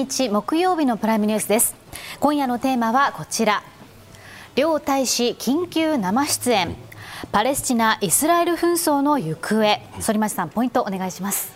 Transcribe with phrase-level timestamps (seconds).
[0.00, 1.74] 日木曜日のプライムニュースです。
[2.20, 3.62] 今夜のテーマはこちら。
[4.56, 6.74] 両大使緊急生出演。
[7.30, 9.78] パレスチナ・イスラエル紛争の行方。
[10.00, 11.52] 反町さんポイントお願いします。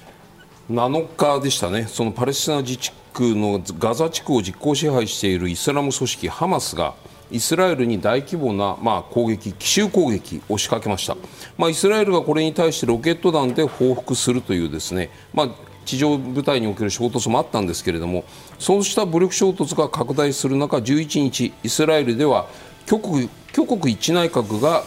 [0.71, 1.87] 7日でしたね。
[1.89, 6.95] そのパレスチナ自治区のガザ地区を実効支配しているイスラム組織ハマスが
[7.30, 11.16] イスラエルに大規模な、まあ、攻撃、奇襲攻撃を仕掛けました、
[11.57, 15.49] まあ、イスラエルがこれに対してロケット弾で報復するというですね、まあ、
[15.84, 18.24] 地上部隊における衝突もあったんですけれども
[18.59, 22.47] そうした武力衝突が拡大する中11日イスラエルでは
[22.87, 24.83] 挙国挙国一内閣が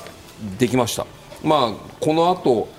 [0.60, 1.06] できました、
[1.44, 2.70] まあ、この後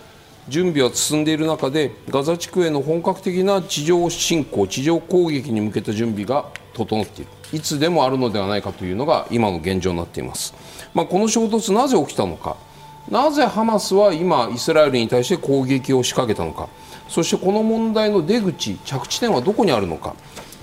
[0.49, 7.31] 準備は進んでいる中でガザ地区への本格的な地上侵攻地上攻撃に向けた準備が整っている。
[7.53, 10.55] いつでもあるのではないかというのが今の現状になっています、
[10.93, 12.57] まあ、この衝突なぜ起きたのか。
[13.11, 16.69] なぜハマスは今イスラエルに対して攻撃を仕掛けたのか。
[17.09, 20.15] そしてこの問題の出口着地点はどこにあるのか。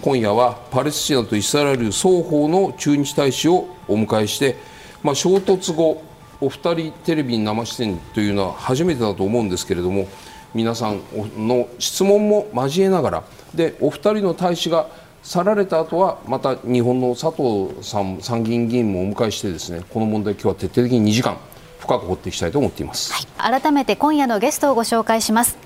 [0.01, 4.55] 今夜はパレスチナとイスラエル双方の駐日大使をお迎えして、
[5.01, 6.03] まあ、衝突後
[6.39, 10.07] お二人テレビに生出演というのは初めてだと思うんですけれども
[10.53, 11.01] 皆さん
[11.37, 13.23] の質問も交えながら
[13.55, 14.87] でお二人の大使が
[15.23, 21.37] 去られた後はまた日本の佐藤さん参議院議員もお迎えしてですねこの問題今日は徹底的に2時間
[21.85, 25.57] 深く掘っていきたいと思っています、はい、改めて今夜のゲストをご紹介します。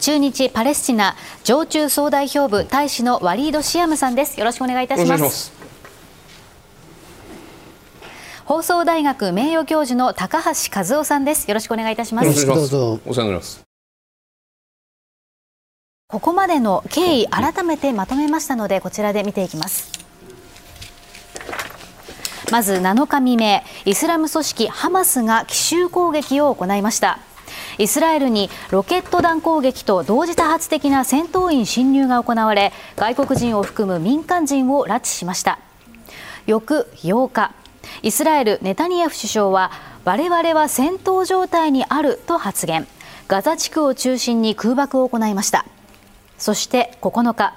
[0.00, 4.38] 中日パレスチナ常駐総代表部大使のワリードシアムさんです。
[4.38, 5.52] よろしくお願いいたします。
[8.44, 11.48] 放送大学名誉教授の高橋和夫さんです。
[11.48, 12.46] よろしくお願いいたします。
[12.46, 13.00] どうぞ。
[13.04, 13.66] お世話になります。
[16.08, 19.95] ここまでの経緯改めてまとめましたのでこちらで見ていきます
[22.50, 27.18] まず7日未明イスラム組織ハマスが奇襲攻撃を行いました。
[27.78, 35.58] イスラエルにロケット弾攻撃と同時多発的な戦闘員侵入が行われ外国人を含む民間人を拉致しました。
[36.46, 37.52] 翌8日
[38.02, 39.70] イスラエルネタニヤフ首相は
[40.04, 42.86] 我々は戦闘状態にあると発言。
[43.28, 45.66] ガザ地区を中心に空爆を行いました。
[46.38, 47.54] そして9日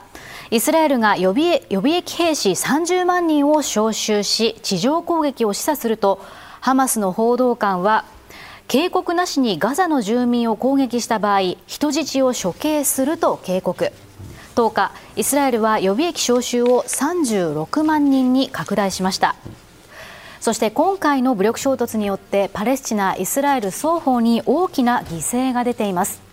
[0.51, 6.19] イスラエルが予備予備役兵士30万人を招集し地上攻撃を示唆すると
[6.59, 8.03] ハマスの報道官は
[8.67, 13.91] 警告なしにガザの住民を攻撃した場合人質を処刑すると警告。
[14.55, 19.35] 10日イスラエルは予備役招集を36万人に拡大しました。
[20.39, 26.28] そして今回の武力衝突によってパレスチナ、イスラエル双方に大きな犠牲が出ています。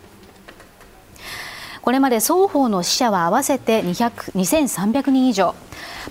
[1.86, 5.54] これまで双方の死者は合わせて2300人以上。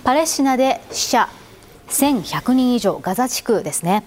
[0.04, 1.28] パレスチナで死者
[1.88, 2.98] 1100人以上。
[3.02, 4.02] ガザ地区ですね。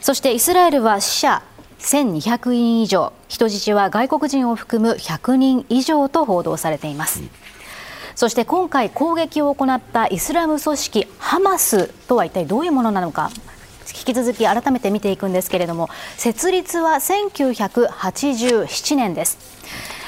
[0.00, 1.42] そしてイスラエルは死者
[1.78, 3.12] 1200人以上。
[3.28, 7.20] 人質は外国人を含む100人以上と報道されています、
[8.14, 13.30] そして今回攻撃を行ったイスラム組織ハマスとは一体どういうものなのか。
[13.88, 19.53] 引き続き改めて見ていくんですけれども設立は1987年です。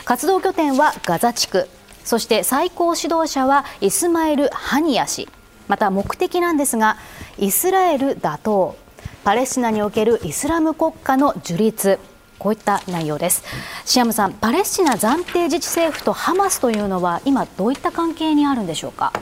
[0.06, 1.68] 活動拠点はガザ地区。
[2.04, 5.28] そして最高指導者はイスマイル・ハニヤ氏。
[5.66, 6.96] また目的なんですが
[7.38, 8.76] イスラエル打倒。
[9.24, 11.98] パレスチナにおけるイスラム国家の樹立。
[12.38, 13.42] こういった内容です。
[13.84, 19.12] シアムさんパレスチナ暫定自治政府とハマスというのは今どういった関係にあるんでしょうか？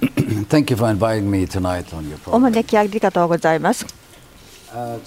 [2.34, 3.86] お招きありがとうございます、
[4.72, 4.98] uh,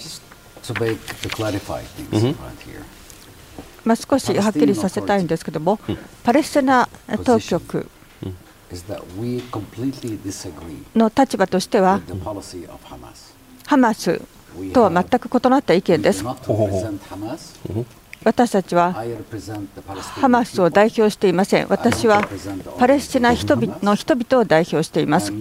[3.86, 5.78] まあ、少しはっきりさせたいんですけども、
[6.24, 6.88] パレスチナ
[7.24, 7.88] 当局
[10.94, 12.00] の立場としては、
[13.64, 14.20] ハマス
[14.74, 16.24] とは全く異なった意見です。
[18.24, 19.04] 私たちは
[20.00, 21.66] ハマスを代表していません。
[21.68, 22.28] 私は
[22.78, 25.32] パレスチナ人々の人々を代表しています。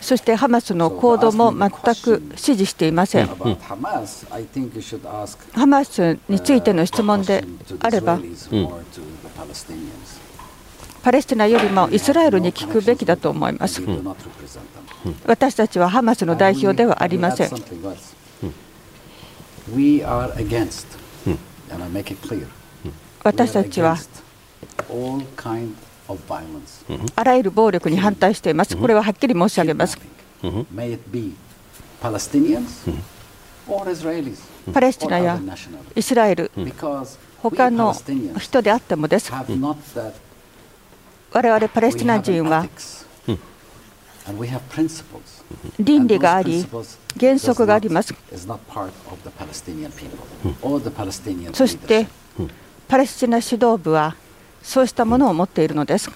[0.00, 3.26] そしてハマスの行動も全く支持していません。
[3.26, 3.76] ハ
[5.66, 7.44] マスについての質問で
[7.80, 8.18] あれば、
[11.02, 13.82] パレスチナよりもイスラエルに聞くべきだと思います。
[15.26, 17.50] 私たちはハマスの代表ではありません。
[23.24, 23.96] 私たちは
[27.16, 28.76] あらゆる暴力に反対しています。
[28.76, 29.98] これははっきり申し上げます。
[34.72, 35.38] パレスチナや
[35.94, 36.50] イスラエル、
[37.42, 37.94] 他の
[38.38, 39.30] 人であってもです。
[41.30, 42.66] 我々パレスチナ人は
[45.78, 46.66] 倫理があり、
[47.18, 48.14] 原則があります。
[51.52, 52.06] そして、
[52.86, 54.16] パレスチナ指導部は
[54.62, 56.10] そうしたものを持っているのです。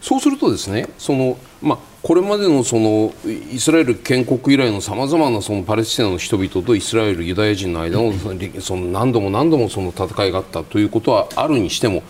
[0.00, 8.12] そうするとですねその、まあ、これまでのそのイスラエル建国以来のさまざまなそのパレスチナの人々とイスラエル、ユダヤ人の間の
[8.60, 12.02] その何度も何度もその戦いがあったということはあるにしても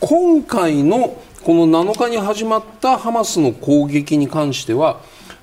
[0.00, 5.00] 今回のこの7日に始まったハマスの攻撃に関しては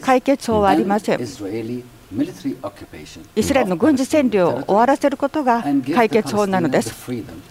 [0.00, 1.18] 解決法はありません。
[3.36, 5.62] イスラエルの軍事占領を終わらせることが
[5.94, 6.94] 解決法なのです。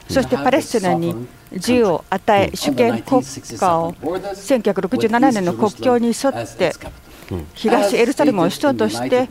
[0.10, 6.74] そしてパレスチナに自由を与え、主権国家を1967年の国境に沿って
[7.54, 9.30] 東エルサレムを首都として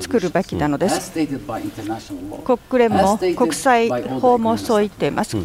[0.00, 1.12] 作るべきなのです。
[1.12, 1.28] 国
[2.78, 3.90] 連も国際
[4.20, 5.36] 法もそう言っています。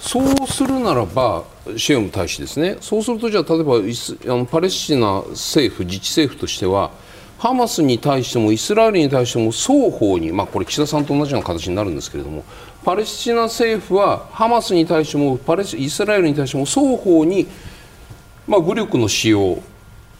[0.00, 1.44] そうするならば、
[1.76, 6.90] シェオム大使ですね、そうすると、じゃあ、例えばイスあのパレスチナ政府、自治政府としては、
[7.40, 12.44] ハマスに対してもイスラエルに対しても双方に、まあ、これ、岸田さんと同じような形になるんですけれども、
[12.84, 17.46] パレスチナ政府はハマスに対してもパレスイスラエルに対しても双方に、
[18.46, 19.58] まあ、武力の使用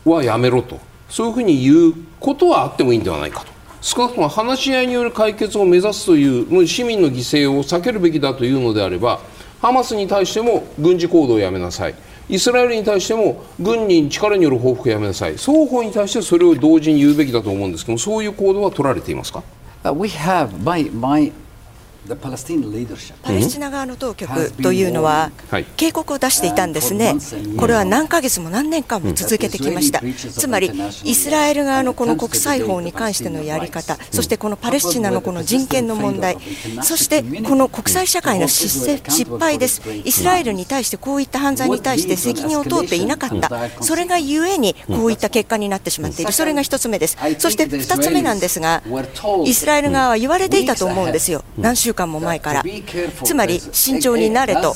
[0.06, 0.81] はやめろと
[1.11, 3.52] そういうふうに言うことはあってもいいんではないかと。
[3.82, 9.20] 少なくとも話し合いによる解決を目指すという市民の犠牲を避けるべきだというのであれば
[9.61, 11.94] ハマスに対しても軍事行動をやめなさい。
[12.31, 15.32] イスラエルに対しても軍に力による報復をやめなさい。
[15.32, 19.43] 双方に対してそれを同時に言うべきだと思うんですけどそういう行動は取られていますか、
[19.85, 21.33] we have, my, my
[22.09, 25.30] パレスチナ側の当局というのは
[25.76, 26.95] 警告を出していたんです。
[26.95, 27.14] ね、
[27.57, 30.73] これは何ヶ月も何年間も続けてきました、つまり
[31.04, 36.38] イスラエル側のこの国際法に関してのやり方、そしてこのパレスチナのこの人権の問題、
[36.83, 38.99] そしてこの国際社会の失
[39.38, 43.50] 敗です、イスラエルに対してこういった犯罪に対して責任を問うていなかった、
[43.83, 48.83] それがゆえにこういった結果になってしまっている、それが1つ目です、そして2つ目なんですが、
[49.45, 51.45] イスラエル側は言われていたと思うんですよ。
[51.59, 52.64] 何週間も前から
[53.25, 54.75] つまり慎重になれと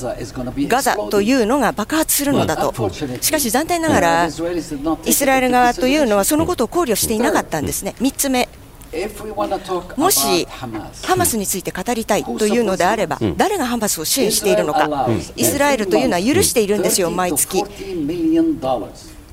[0.67, 2.73] ガザというのが爆発するのだと。
[3.21, 7.95] しかし残念ながらイスラエル側というのはそのことを考慮していなかったんですね。
[7.99, 8.47] 3つ目。
[9.97, 17.63] もしハマスについて語りたいというのであれば、誰がハマスを支援しているのか、イスラエルというのは許しているんですよ、毎月。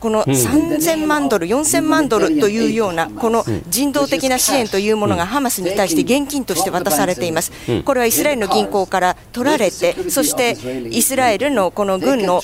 [0.03, 7.53] この3000万ドル、4000万ドルというような、この人道的な支援というものがハマスに対して現金として渡されています。
[7.85, 10.57] これはイスラエルの銀行から取られて、そして
[10.91, 12.43] イスラエルのこの軍の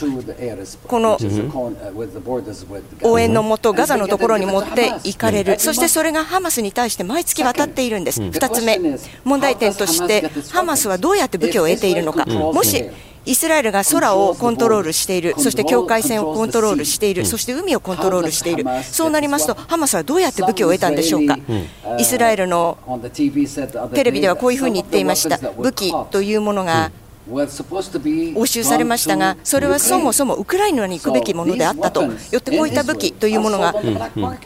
[0.87, 1.19] この
[3.03, 8.23] 応援のもと、ガザのところに持っていかれる、そしてそれがハマスに対して毎月渡っているんです。
[8.23, 8.79] 2つ目、
[9.25, 12.85] 問題点として、ハマスはどうやって武器を得ているのか、もし
[13.25, 21.39] イスラエルが空をコントロールしている、そして境界線をコントロールしている、そして海をコントロールしている、そうなりますと、ハマスはどうやって武器を得たんでしょうか、
[21.99, 22.79] イスラエルの
[23.95, 26.91] テレビではこういうふうに言っていました、武器というものが
[27.31, 33.75] 押収されましたが、それはそもそもウクライナに行くべきものであったと、よってこういった武器というものが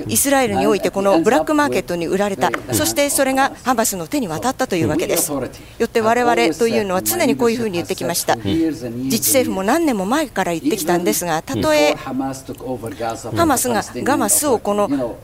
[0.08, 5.30] イスラエルにおいてこのブラックマーケットに売られた、そしてそれがハマスの手に渡ったというわけです。
[5.32, 5.40] よ
[5.84, 8.36] って我々というのは常にこういうふうに言ってきました。
[8.36, 15.16] 自治政府も何年も前から言ってきたんですが、たとえハマスがガマスをこの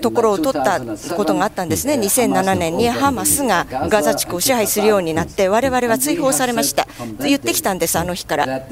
[0.00, 0.80] ところを取った
[1.14, 6.84] ことがあったんですね、2007年にハマスがガザ地区を支配するようになって、我々は追放されました。
[6.84, 8.62] と言ってきたんです、あの日から。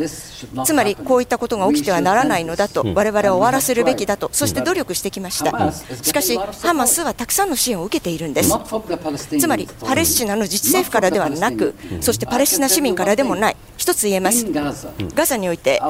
[0.64, 5.72] つまり、こういったことが起きてはならないのだと、我々は終わらせるべきだと、そして努力してきました。
[6.02, 8.52] しかし、ハマスはたくさんの支援を受けているんです。
[9.38, 14.46] つまり、パレスチナの自治政府からではなく、そしてパレスチナ市民からでもない、一つ言えます、
[15.14, 15.80] ガザにおいて、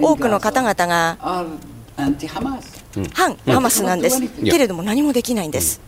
[0.00, 1.18] 多くの方々が
[3.12, 5.80] 反ハマスなんです、けれども何もできないんです。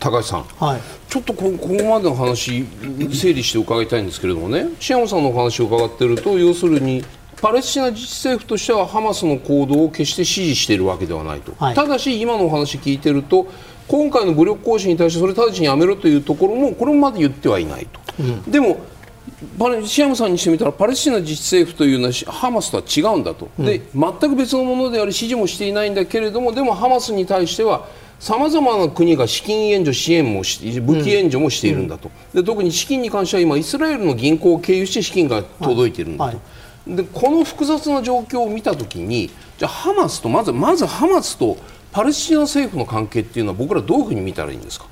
[0.00, 2.64] 高橋さん、はい、ちょっとここまでの話
[3.12, 4.66] 整理して伺いたいんですけれどもね。
[4.80, 7.04] シ山さんのお話を伺っていると要するに
[7.40, 13.46] パレスチナ自治政府としてはハマスの行動を決して支持しているわけではないと、はい、ただし今のお話聞いてると
[13.88, 18.80] 今回の武力行使に対してそれ直ちにやめろというところもこれもまだ言ってはいないと、うん、でも
[19.84, 27.86] シアムさんにしてみたらパレスチナ自治政府というのはハマスとは違うんだと、うん、で全く別のものであり支持もしていないんだけれどもでもハマスに対しては
[28.20, 41.56] さまざまな国が資金援助、支援もし武器援助もしているんだと、で特に資金に関しては今イスラエルの銀行を経由して資金が届いているんだと、はいはい、でこの複雑な状況を見たときにじゃあハマスとまずまずハマスと
[41.92, 44.86] パレスチナ政府の関係っていうのは僕らどういうふうに見たらいいんですか？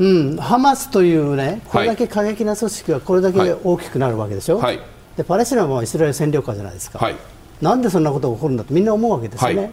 [0.00, 4.80] うん、ハマスというね、これだけ過激な組織がこれだけ大きくなるわけでしょ、はい、
[5.16, 7.16] でパレスチナもイスラエル占領下じゃないですか、はい、
[7.60, 9.62] なんでそんなことが起こるんだとみんな思うわけですよね。
[9.62, 9.72] はい、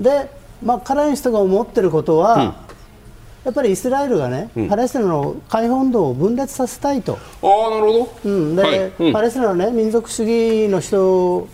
[0.00, 7.18] でまあ、彼の人が思ってることは、うん、やっぱりイスラエルがね、うん、パレスチナの解放運動を分裂させたいと。
[7.42, 8.62] あなるほど、うん、で、
[8.98, 11.48] はい、パレスチナの、ね、民族主義の人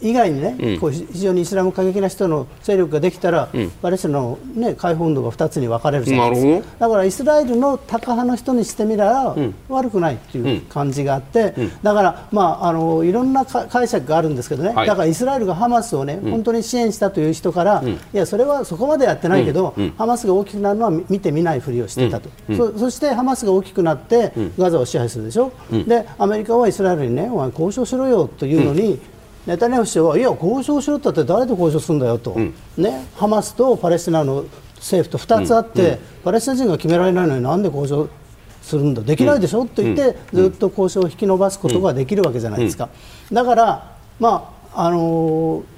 [0.00, 6.76] 以外にね、うん、こう非常にイスラム過激な人の勢力ができたら、うん、パレスチナの、ね、解放運動が2つに分かれるじゃないですか。
[6.80, 29.00] だからイスラエルのタカ派の人にしてみたら、うん、悪くないっていう感じがあって、だから、まあ、あのいろんな解釈があるんですけどね、はい、だからイスラエルがハマスを、ね、本当に支援したという人から、いやそれはそこまでやってないけど、ハマスが大きくなるのは見てみないふりをしてたと、そそしてハマスが大きくなってガザを支配するでしょ、でアメリカはイスラエルにねお前交渉しろよというのに、
[29.46, 34.44] ネタニヤフ首相はいや、交渉しろったって誰と交渉するんだよと、うん、ね、ハマスとパレスチナの
[34.76, 38.08] 政府と2つあって、うん、パレスチナ人が決められないのになんで交渉
[38.60, 42.88] するんだ、できないでしょ、うん、と言って、ずっと交渉を引き延ばすことができるわけじゃないですか。
[43.32, 45.76] だから、まああのー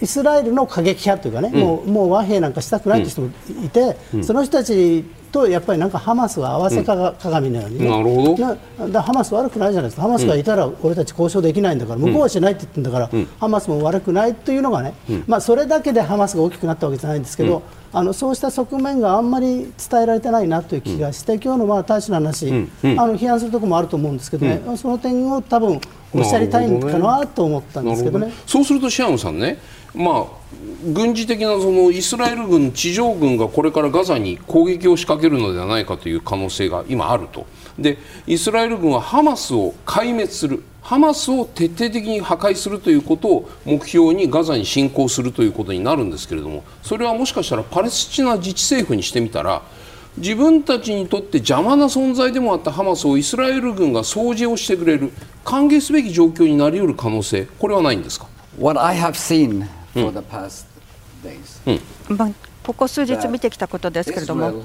[0.00, 3.30] イスラエルの過激派というかね、うん、もうもう和平なんかしたくないという人も
[3.64, 8.36] いて、うん、その人たちとやっぱりなんかハマスは合わせ鏡のように、ね、なるほ
[8.78, 8.88] ど。
[8.88, 13.10] だハマス悪くないじゃないですか、ハマスがいたら俺たち交渉できないんだから、向こうはしないって言ってんだから、
[13.40, 14.94] ハマスも悪くないというのがね、
[15.26, 17.62] まあ、それだけでハマスが大きくなったわけじゃないんですけど、
[17.92, 25.80] あのそうした側面があんまり伝えられてないなという気がして、今日のまあ大使の話、あの批判するところもあると思うんですけどね、その点を多分
[26.14, 28.32] おっしゃりたいのかなと思ったんですけどね。
[28.46, 29.58] そうするとシアムさんね
[29.94, 30.26] まあ、
[30.92, 37.46] 軍事的なそのイスラエル軍、地上軍がこれからガザに攻撃を仕掛けるのではないかという可能性が今あると
[37.78, 49.62] でイスラエル軍はハマスを壊滅するハマスを徹底的に破壊するということを目標にガザに侵攻するということになるんですけれどもそれはもしかしたらパレスチナ自治政府にしてみたら
[50.16, 55.12] 自分たちにとって邪魔な存在でもあったハマスをイスラエル軍が掃除をしてくれる
[55.44, 58.26] 歓迎すべき状況になりうる可能性これはないんですか
[58.58, 60.66] ？What I have seen for the past
[61.24, 61.80] days.
[62.62, 64.62] ここ数日見てきたことですけれども、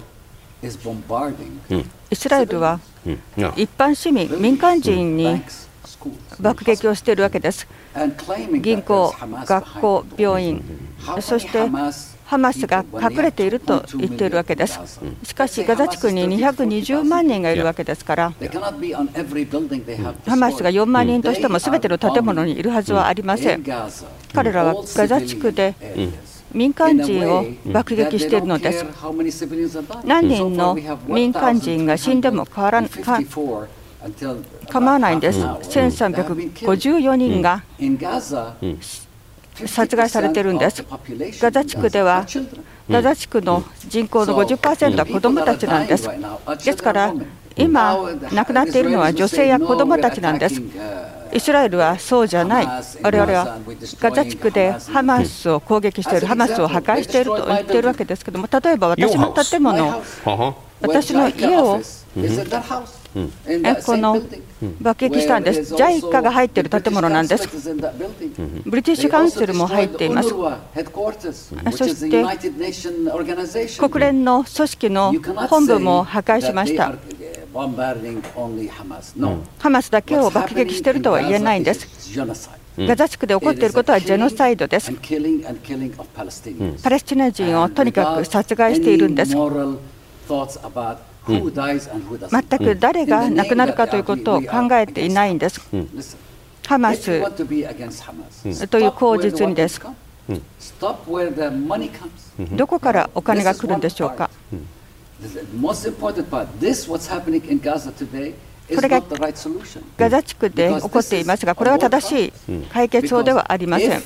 [0.64, 2.80] イスラエルは
[3.58, 5.42] 一般市民、民間人に
[6.40, 7.68] 爆撃をしているわけです。
[8.62, 9.14] 銀行、
[9.46, 10.64] 学校、病院、
[11.20, 11.60] そして
[12.30, 14.80] ハマスが隠れていると言っているわけです。
[15.24, 18.34] しかし、ガザ地区に220万人がいるわけですから、
[20.28, 23.64] ハマスが4万人としてもすべての建物にいるはずはありません。
[24.32, 25.74] 彼らはガザ地区で
[26.54, 28.86] 民間人を爆撃しているのです。
[30.06, 33.20] 何人の民間人が死んでも変わらか
[34.70, 35.40] 構わないんです。
[35.40, 37.64] 1354人が
[39.66, 40.84] 殺害されているんです。
[41.42, 42.26] ガザ地区では、
[42.90, 46.10] ガザ地区の人口の50%は子どもたちなんです。
[46.64, 47.14] ですから、
[47.56, 47.98] 今、
[48.32, 50.62] 亡くなっているのは女性や子どもたちなんです。
[51.32, 52.68] イスラエルはそうじゃない、
[53.04, 53.58] 我々は
[54.00, 60.02] ガザ地区でハマスを攻撃している、ハマスを破壊していると言っているわけですけれども、例えば私の建物、
[60.82, 61.80] 私の家を
[63.86, 64.22] この
[64.82, 65.74] 爆撃したんです。
[65.74, 67.48] JICA が入っている建物なんです。
[68.66, 70.30] ブリティッシュカウンセルも入っています。
[70.30, 72.24] そして
[73.80, 75.14] 国連の組織の
[75.48, 76.94] 本部も破壊しました。
[79.58, 81.88] ハマスだけを爆撃しているとは言えないんです。
[82.78, 84.92] ガザ地区で起こっていることはジェノサイドです。
[86.84, 89.36] パレスチナ人をとにかく殺害しているんです。
[91.30, 95.62] 全く誰が亡くなるかということを考えていないんです。
[96.68, 97.06] ハマス
[98.68, 99.82] という口実にです。
[102.52, 104.30] どこからお金が来るんでしょうか？
[108.76, 109.02] これが
[109.98, 112.34] ガザ地区で起こっていますが、これは正しい
[112.72, 114.02] 解決法ではありません。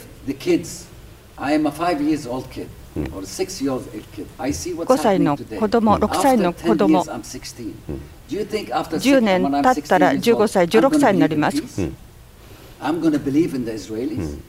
[2.96, 11.58] 5歳の子供、6歳の子供、10年経ったら15歳、16歳になります？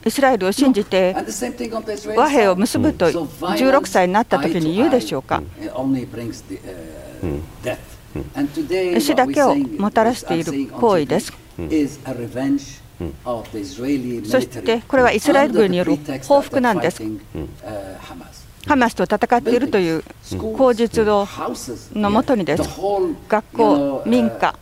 [0.05, 1.15] イスラエルを信じて
[2.17, 5.41] 和平を結ぶと16歳になった時に言うでしょうか？
[9.01, 11.33] 死だけをもたらしている行為です。
[14.25, 17.03] そしてこれはイスラエル軍による報復なんです。
[18.67, 20.03] ハマスと戦っているという
[20.39, 22.63] 口実のもとにです。
[23.29, 24.57] 学校、民家、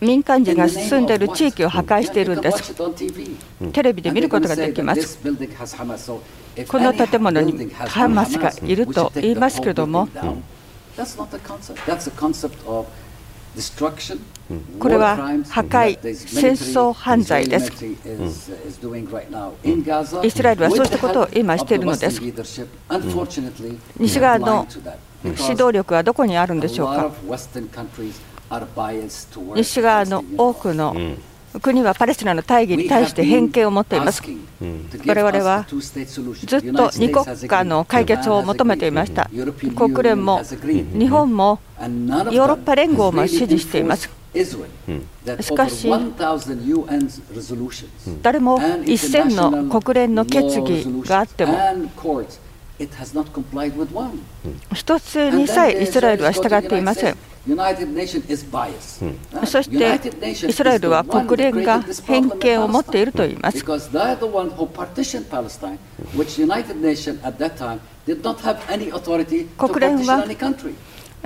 [0.00, 2.74] 民間人が住んでいる地域を破壊しているんです。
[3.72, 5.18] テレビで見ることができます。
[6.68, 10.06] この建物にハマスがいると言いますけれども、
[14.78, 15.16] これは
[15.48, 17.72] 破壊、戦争犯罪です。
[20.22, 22.20] イスラエルはそうしたことを今しているのです。
[23.98, 24.66] 西側の
[25.24, 27.10] 指導力はどこにあるんでしょうか？
[29.54, 30.94] 西側の多くの
[31.62, 34.22] 国はパレスチナの大義に対して偏見を持っています。
[35.06, 39.30] 我々はずっと二国家の解決を求めていました。
[39.76, 44.10] 国連も日本もヨーロッパ連合も支持しています。
[44.34, 45.90] しかし、
[48.22, 51.58] 誰も一線の国連の決議があっても、
[54.74, 57.16] 一つにさえイスラエルは従っていません。
[59.44, 60.00] そして
[60.48, 63.64] イスラエルは国連が偏見を持っていると言います。
[63.64, 63.78] 国
[69.80, 70.24] 連は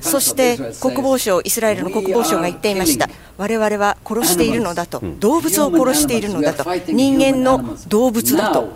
[0.00, 8.68] そして国防省、イスラエルの国防省が言っていました、我々は殺しているのだと、動物を殺しているのだと、人間の動物だと。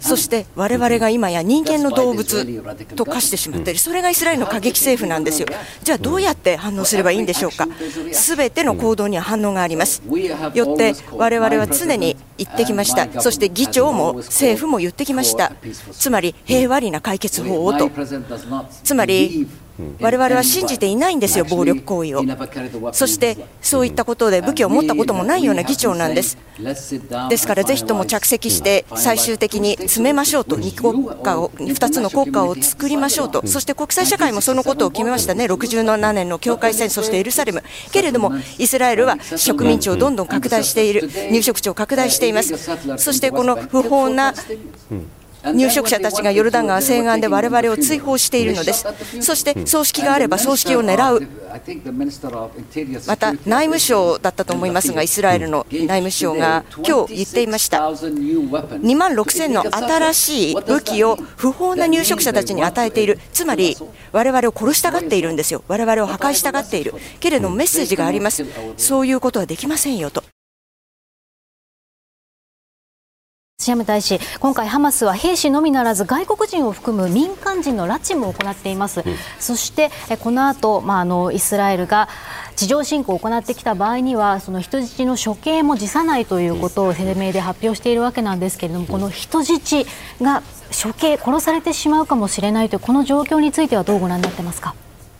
[0.00, 2.46] そして我々が今や人間の動物
[2.94, 5.48] と化してしまっている、それがイスラエルの過激政府なんですよ。
[5.82, 7.66] じゃあどうやって反応すればいいんでしょうか？
[8.12, 10.02] すべての行動には反応があります。
[10.54, 13.20] よって我々は常に言ってきました。
[13.20, 15.52] そして議長も政府も言ってきました。
[15.92, 17.90] つまり平和裏な解決法をと。
[18.84, 19.48] つまり
[20.00, 22.24] 我々は信じていないんですよ、暴力行為を。
[22.92, 26.36] そしてそういったことで武器を持ったこともないような議長なんです。
[26.58, 37.62] ですからぜひとも着席して最終的に詰めましょうと、2, 国家を2つの国家を作りましょうと、そして国際社会もそのことを決めましたね、67年の境界線、そしてエルサレム。
[37.92, 42.56] けれども、イスラエルは植民地をどんどん拡大している、入植地を拡大しています。
[42.96, 44.34] そしてこの不法な
[45.52, 48.86] 入植者たちがヨルダン川西岸で我々を追放しているのです。
[49.20, 51.26] そして葬式があれば葬式を狙う。
[53.06, 57.78] また内務省だったと思いますが、イスラエルの内務省が今日言っていました。
[57.78, 63.18] 2万6000の新しい武器を不法な入植者たちに与えている。
[63.32, 63.76] つまり
[64.12, 65.62] 我々を殺したがっているんですよ。
[65.68, 66.94] 我々を破壊したがっている。
[67.20, 68.44] けれどもメッセージがあります。
[68.76, 70.22] そういうことはできませんよと。
[73.60, 79.90] シアム大使、今回ハマスは兵士のみならず外国人を含む民間人の拉致も行っています、うん、そして
[80.20, 82.08] この後、まああのイスラエルが
[82.54, 89.84] 地上侵攻を行ってきた場合にはその人質の処刑も辞さないということを声明で発表しているわけなんですけれどもこの人質
[90.22, 94.76] が処刑殺されてしまうかもしれないというこの状況についてはどうご覧になってますか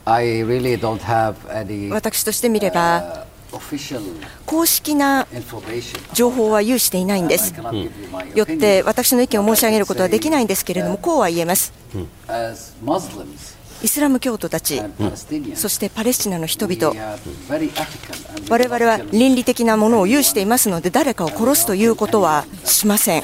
[0.07, 0.79] ？Really、
[1.93, 3.28] 私としてみれば
[4.47, 5.27] 公式な
[6.13, 7.55] 情報は有していないんです。
[8.35, 11.73] よって私の意見を申し上げることはできないんですけれども、こうは言えます。
[13.81, 14.83] イスラム教徒たち、
[15.55, 16.95] そしてパレスチナの人々、
[18.49, 23.23] 我々は倫理的なものを有していますので、誰かを殺すということはしません。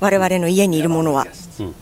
[0.00, 1.26] 我々の家にいるものは、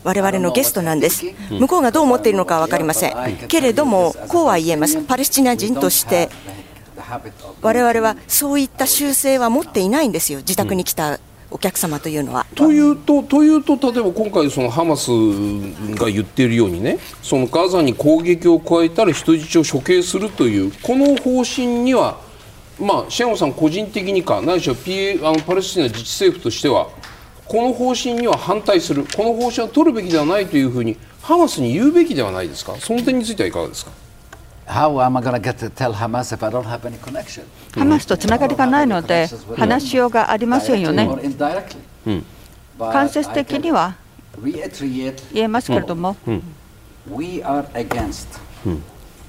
[0.04, 1.24] 我々のゲストなんです。
[1.50, 3.14] 向こうがどう思っているのかは分かりません。
[3.48, 5.02] けれども、こうは言えます。
[5.02, 6.30] パレスチナ人として
[7.62, 11.18] 我々はそういった習性は持っていないんですよ、自宅に来た
[11.50, 12.46] お客様というのは。
[12.54, 15.08] というと、というと例えば今回、そのハマス
[15.96, 22.20] が言っているようにね、そのガザに攻撃を加えたら人質を処刑するという、この方針には、
[22.78, 26.88] まあ、シェンゴさん個人的にか、ないしは、PA、あのパレスチナ自治政府としては、
[27.46, 33.90] この方針には反対する、この方針は取るべきではないというふうに、ハマスに言うべきではないですか、その点についてはいかがですか？
[34.70, 37.42] How am I going to get to tell Hamas if I don't have any connection?
[37.74, 41.08] ハマスとつながりがないので話しようがありませんよね。
[42.78, 43.96] 間接的には
[45.32, 46.14] 言えますけれども、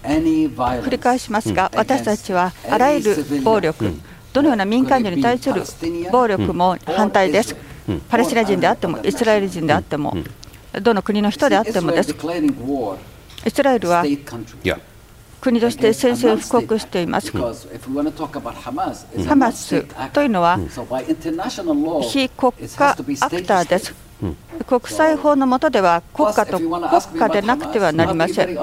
[0.03, 3.93] 繰り返しますが、私たちはあらゆる暴力、
[4.33, 5.63] どのような民間人に対する
[6.11, 7.55] 暴力も反対です。
[8.09, 10.15] パレスチナ人であっても、イスラエル人であっても、
[10.83, 12.15] どの国の人であってもです。
[13.43, 14.05] イスラエルは
[15.41, 17.31] 国として宣戦布告しています。
[17.31, 17.41] ハ
[19.35, 20.59] マスというのは
[22.03, 23.93] 非国家アクターです。
[24.67, 26.69] 国際法の下では国家と国
[27.19, 28.55] 家でなくてはなりません。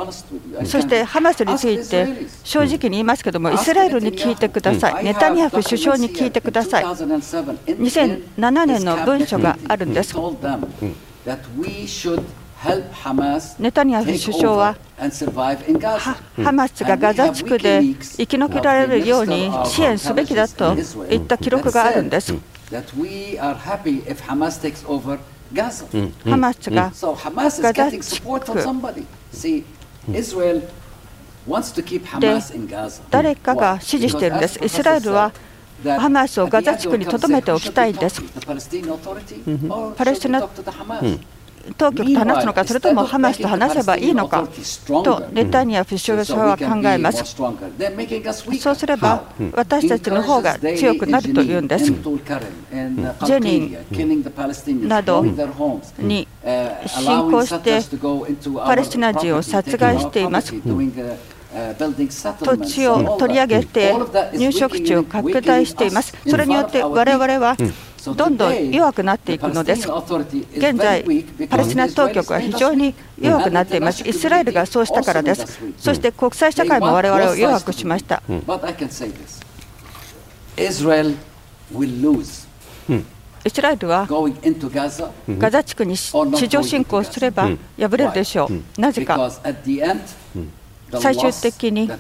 [0.64, 6.85] そしてハマスについて正直に言いますけども、イスラエルに聞いてください、ネタニヤフ首相に聞いてください。
[6.85, 10.14] 2007年の文書があるんです。
[13.61, 14.77] ネタニヤフ首相は
[16.42, 20.75] ハマスがガザ地区で生き残られるように支援すべきだと
[21.09, 22.35] いった記録があるんです。
[26.25, 26.68] ハマス
[27.62, 28.40] がガザ地区
[32.21, 32.40] で
[33.11, 34.59] 誰かが支持しているんです。
[34.64, 35.33] イスラエルは
[35.85, 38.21] ハマスをガザ地区にとどめておきたいんです。
[38.35, 38.68] パレス
[40.18, 40.42] チナ
[41.77, 44.49] 当局と話すのか、それともハマスと話せばいいのか
[44.87, 47.37] とネタニヤフ首相は考えます。
[48.59, 51.87] そうすれば、私たちの方が強くなるというんです。
[51.87, 53.77] ジェニ
[54.85, 55.25] ンなど
[55.99, 56.27] に
[56.87, 57.81] 侵攻して、
[58.65, 60.55] パレスチナ人を殺害しています。
[62.45, 63.95] 土地を取り上げて
[64.35, 66.15] 入植地を拡大しています。
[66.27, 67.57] それによって我々は
[68.14, 69.88] どんどん弱くなっていくのです。
[70.57, 71.05] 現在、
[71.49, 74.07] パレスチナ当局は非常に弱くなっています。
[74.09, 75.61] イスラエルがそうしたからです。
[75.79, 78.23] そして国際社会も我々を弱くしました。
[83.44, 84.09] イスラエルは
[85.29, 88.81] ガザ地区に地上侵攻すれば敗れるでしょう。
[88.81, 89.31] なぜか。
[90.90, 91.90] 最終的に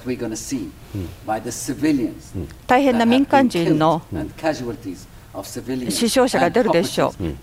[2.66, 4.00] 大変な民間人の
[5.44, 7.34] 死傷者が出るでしょう。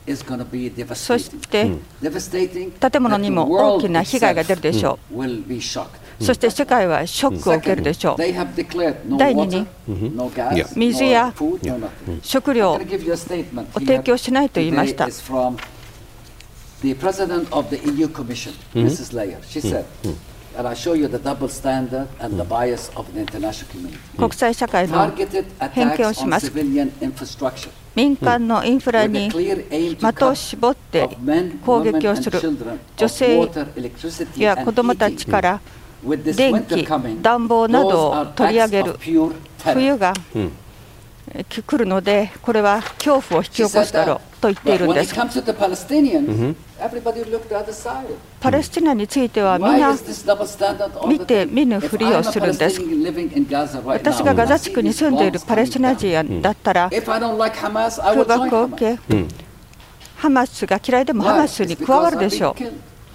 [0.95, 1.71] そして
[2.79, 5.23] 建物にも大きな被害が出るでしょう。
[6.19, 8.17] そして世界はショックを受けるでしょう。
[8.17, 8.33] 第
[9.33, 9.67] 2に
[10.75, 11.33] 水や
[12.21, 15.07] 食料を提供しないと言いました。
[16.81, 19.13] The president of the EU Commission, Mrs.
[19.13, 19.85] Leyer, she said,
[24.17, 25.11] 国際社会の
[25.73, 26.51] 偏見をします。
[27.95, 31.17] 民間のインフラに的を絞って
[31.65, 32.39] 攻撃をする
[32.97, 33.49] 女性
[34.37, 35.61] や子どもたちから
[36.03, 36.85] 電気、
[37.21, 40.13] 暖房などを取り上げる冬が
[41.49, 45.15] 来るので、これは恐怖を引き起こすだろうとと言っているんです。
[48.39, 49.95] パレスチナについてはみんな
[51.07, 52.81] 見て見ぬふりをするんです。
[53.85, 58.99] 私がガザ地区に住んでいるパレスチナ人だったら、空爆を受け、
[60.17, 62.55] ハマスが嫌いでもハマスに加わるでしょ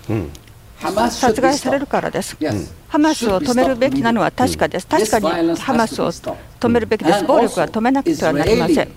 [0.08, 0.10] う。
[1.10, 2.36] 殺害されるからです。
[2.88, 4.86] ハマスを止めるべきなのは確かです。
[4.86, 7.24] 確かにハマスを止めるべきです。
[7.24, 8.88] 暴力は止めなくてはなりません。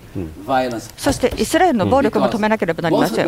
[0.96, 3.26] そしてイスラエルの暴力も止めなければなりません。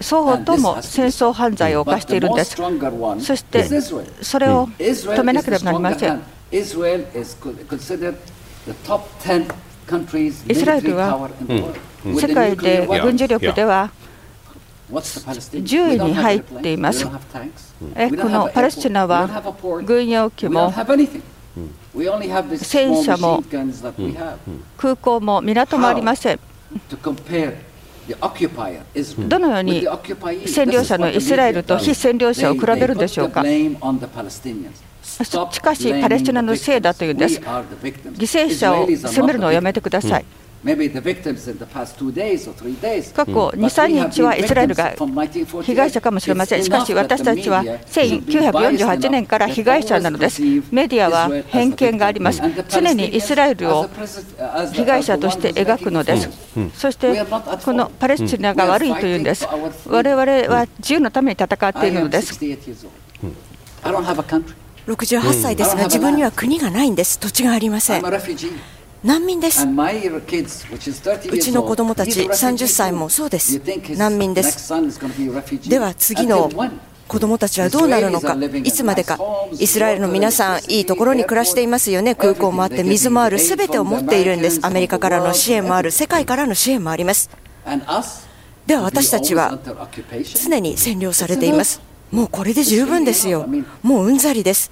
[0.00, 2.56] 双方とも戦争犯罪を犯しているんです。
[2.56, 3.64] そして
[4.22, 6.22] それを止めなければなりません。
[6.50, 6.76] イス
[10.64, 11.30] ラエルは
[12.04, 13.90] 世界で軍事力では
[14.90, 17.06] 10位に入っています。
[17.06, 17.12] こ
[18.28, 19.28] のパレスチナは
[19.84, 20.72] 軍用機も
[22.56, 23.42] 戦車も
[24.76, 26.40] 空港も港もありません。
[29.28, 33.42] どのように占領者のイスラエルと非占領者を比べるでしょうか？
[35.02, 37.40] しかし、パレスチナのせいだというんです。
[37.40, 40.24] 犠牲者を責めるのをやめてください。
[43.12, 44.94] 過去2、3日はイスラエルが
[45.62, 46.64] 被害者かもしれません。
[46.64, 50.40] しかし私たちは1948年から被害者なのです。
[50.70, 52.40] メディアは偏見があります。
[52.68, 53.88] 常にイスラエルを
[54.72, 56.30] 被害者として描くのです。
[56.74, 57.24] そして
[57.64, 59.46] このパレスチナが悪いというんです。
[59.86, 62.40] 我々は自由のために戦っているのです。
[64.86, 67.18] 68歳ですが自分には国がないんです。
[67.18, 68.02] 土地がありません。
[69.04, 69.66] 難民です。
[69.66, 73.60] うちの子供たち30歳もそうです。
[73.98, 74.72] 難民です。
[75.68, 76.50] では次の
[77.06, 79.18] 子供たちはどうなるのか、いつまでか、
[79.58, 87.28] イスラエルの皆さん、いいところに暮らしていますよね、空港もあって、水もある、すべてを持っているんです、アメリカからの支援もある、世界からの支援もあります。
[88.66, 89.58] では私たちは
[90.42, 91.82] 常に占領されています。
[92.14, 93.44] もうこれで十分ですよ、
[93.82, 94.70] もううんざりです。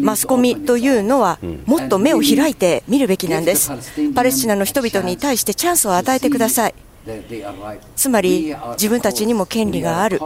[0.00, 3.72] マスコミというのは、もっと目を開いて見るべきなんです。
[4.14, 6.74] パレスチナの人々に対してチャンスを与えてください。
[7.96, 10.20] つまり、自分たちにも権利がある。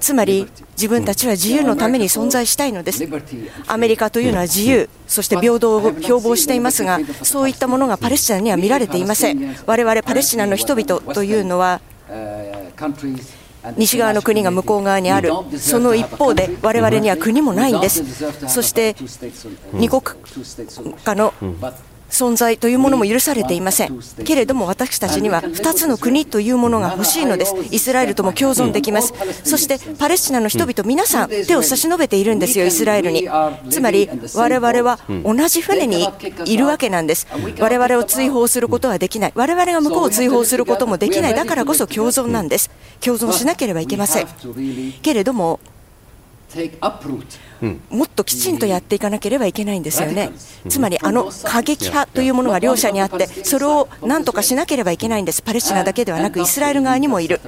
[0.00, 3.08] つまり自分たちは自由のために存在したいのです。
[3.68, 9.56] アメリカというのは自由、そして平等を標榜していますが、そういったものがパレスチナには見られていません。
[9.64, 11.80] 我々パレスチナの人々というのは、
[13.76, 18.04] 西側の国が向こう側にある、その一方で、我々には国もないんです、
[18.48, 18.96] そして
[19.72, 20.02] 二国
[21.04, 21.32] 家の
[22.12, 23.98] 存在というものも許されていません。
[24.24, 27.54] けれども私たちには2つの国というものが欲しいのです。
[27.70, 29.14] イスラエルとも共存できます。
[29.44, 33.28] そしてパレスチナの人々皆さん手を差し伸べているんですよ、イスラエルに。
[33.70, 36.06] つまり我々は同じ船に
[36.44, 37.26] いるわけなんです。
[37.58, 39.32] 我々を追放することはできない。
[39.34, 41.34] 我々が向こうを追放することもできない。
[41.34, 42.70] だからこそ共存なんです。
[43.00, 44.26] 共存しなければいけません。
[45.02, 45.60] けれども
[47.90, 50.32] もっときちんとやっていかなければいけないんですよね。
[50.68, 55.42] つまり、あの過激派というものが両者にあって、それをなんとかしなければいけないんです。
[55.42, 57.40] パレスチナだけではなく、イスラエル側にもいる。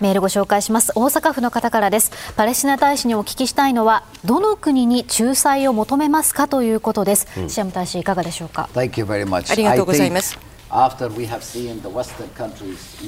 [0.00, 0.92] メールご紹介します。
[0.94, 2.12] 大阪府の方からです。
[2.36, 7.26] パレスチナ大使にお聞きしたいのは、どの国に仲裁を求めますかということです。
[7.48, 8.68] シアム大使いかがでしょうか？
[8.72, 10.38] ありがとうございます。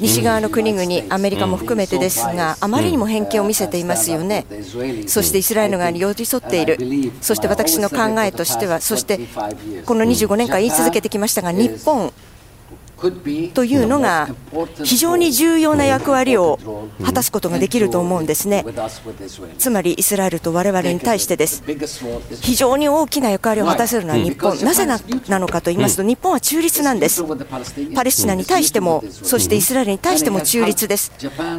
[0.00, 4.46] 西側の国々、アメリカも含めてですが、あまりにも偏見を見せていますよね、
[5.06, 6.78] そしてイスラエル側に寄り添っている、
[7.20, 9.20] そして私の考えとしては、そして
[9.84, 12.12] この25年間言い続けてきましたが、日本、
[13.54, 14.28] というのが
[14.84, 16.58] 非常に重要な役割を
[17.04, 18.64] 果たすことができると思うんですね。
[19.58, 21.62] つまりイスラエルと我々に対してです。
[22.42, 24.58] 非常に大きな役割を果たせるのは日本。
[24.62, 24.98] なぜな
[25.38, 27.24] のかと言いますと、日本は中立なんです。
[27.94, 31.12] パレスチナに対しても、そしてイスラエルに対しても中立です。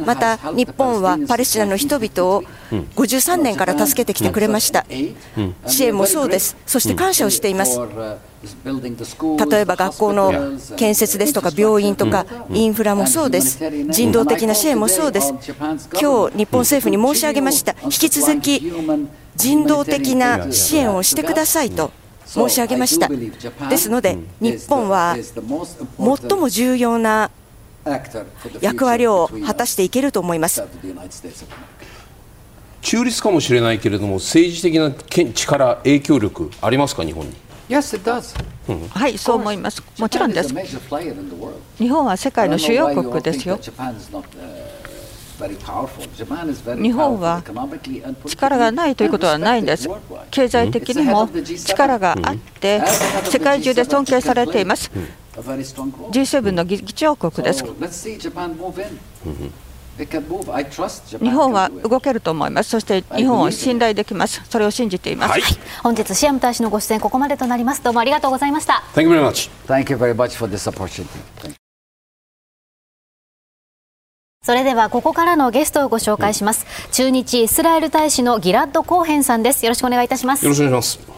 [0.06, 2.44] また日本はパレスチナの人々を
[2.96, 4.86] 53年から助けてきてくれました。
[5.66, 6.56] 支援もそうです。
[6.66, 7.80] そして感謝をしています。
[8.42, 10.32] 例えば学校の
[10.76, 13.58] 建設ですとか病院とかインフラもそうです。
[13.90, 15.32] 人道的な支援もそうです。
[16.00, 17.74] 今日日本政府に申し上げました。
[17.84, 18.72] 引き続き
[19.36, 21.90] 人道的な支援をしてくださいと
[22.26, 23.08] 申し上げました。
[23.68, 27.30] ですので日本は最も重要な
[28.60, 30.62] 役割を果たしていけると思います。
[32.82, 34.92] 中立かもしれないけれども政治的な
[35.32, 37.32] 力影響力ありますか日本に？
[37.72, 38.34] Yes, it does.
[38.90, 39.82] はい、そう思います。
[39.98, 40.54] もちろんです。
[41.78, 43.58] 日本は世界の主要国ですよ。
[46.82, 47.42] 日本は
[48.26, 49.88] 力がないということはないんです。
[50.30, 51.26] 経済的にも
[51.64, 52.82] 力があって、
[53.24, 54.90] 世界中で尊敬されています。
[55.34, 57.64] G7 の議長国です。
[59.98, 62.70] 日本は動けると思います。
[62.70, 64.42] そして日本を信頼できます。
[64.48, 65.32] それを信じています。
[65.32, 65.42] はい、
[65.82, 67.82] 本日シアム大使のご出演ここまでとなります。
[67.82, 68.82] どうもありがとうございました。
[68.94, 69.50] Thank you very much.
[69.66, 71.06] Thank you very much for this opportunity.
[74.44, 76.66] それではここからのゲストをご紹介します。
[76.90, 79.64] 中日イスラエル大使のギラッド・コーヘンさんです。
[79.64, 80.44] よろしくお願いいたします。
[80.44, 81.12] よろしくお願いします。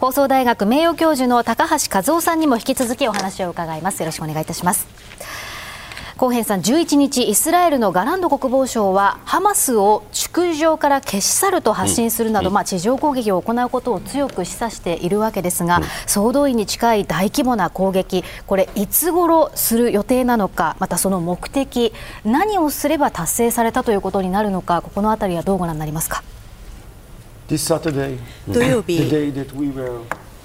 [0.00, 4.00] 放送大学名誉教授の高橋和夫さんにも引き続きお話を伺います。
[4.00, 4.86] よろしくお願いいたします。
[6.16, 21.92] コーヘンさん、11日、イスラエルのガランド国防相は、ハマスを築上から消し去ると発信するなど、うん、まあ、地上攻撃を行うことを強く示唆しているわけですが、うん、総動員に近い大規模な攻撃、これ、いつ頃する予定なのか、またその目的、
[22.24, 26.22] 何をすれば達成されたということになるのか、ここのあたりはどうご覧になりますか？
[28.48, 28.98] 土曜日、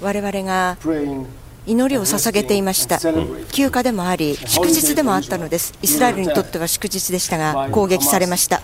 [0.02, 0.76] 我々が
[1.66, 2.98] 祈りを捧げていました。
[3.52, 5.74] 休暇でもあり祝日でもあったのです。
[5.82, 8.62] イスラエルにとっては祝日でしたが攻撃されました。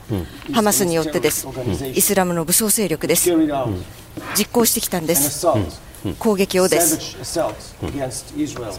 [0.53, 1.47] ハマスによってです。
[1.95, 3.31] イスラムの武装勢力です。
[4.37, 5.47] 実行してきたんです。
[6.19, 7.17] 攻撃をです。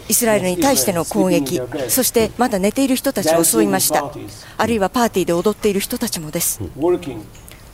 [0.08, 4.10] イスラエルに対しての攻撃そしてまだ寝ている人たちを襲いました。
[4.56, 6.60] あるいはパーティーで踊っている人たちもです。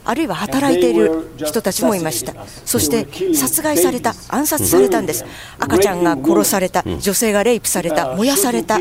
[0.05, 2.35] あるいは働いている人たちもいました。
[2.65, 5.25] そして殺害された暗殺されたんです。
[5.59, 8.79] 赤ちゃんが殺された女性がレイプされた燃やされた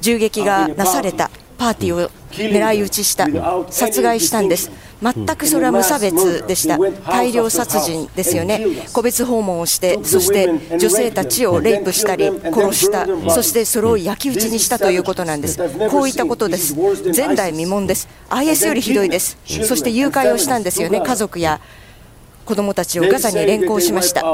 [0.00, 3.26] 銃撃がなされたパーティーを狙い撃ちした
[3.70, 4.70] 殺害したんです
[5.02, 6.78] 全くそれは無差別でした。
[7.10, 8.64] 大量殺人ですよね。
[8.92, 15.58] 個別訪問をしてそして女性たちをレイプしたり殺したそしてそれを焼き討ちにしたということなんです。
[15.90, 16.74] こういったことです。
[17.16, 18.08] 前代未聞です。
[18.28, 19.38] IS よりひどいです。
[19.64, 21.00] そして誘拐をしたんですよね。
[21.00, 21.60] 家族や
[22.44, 24.24] 子供たちをガザに連行しました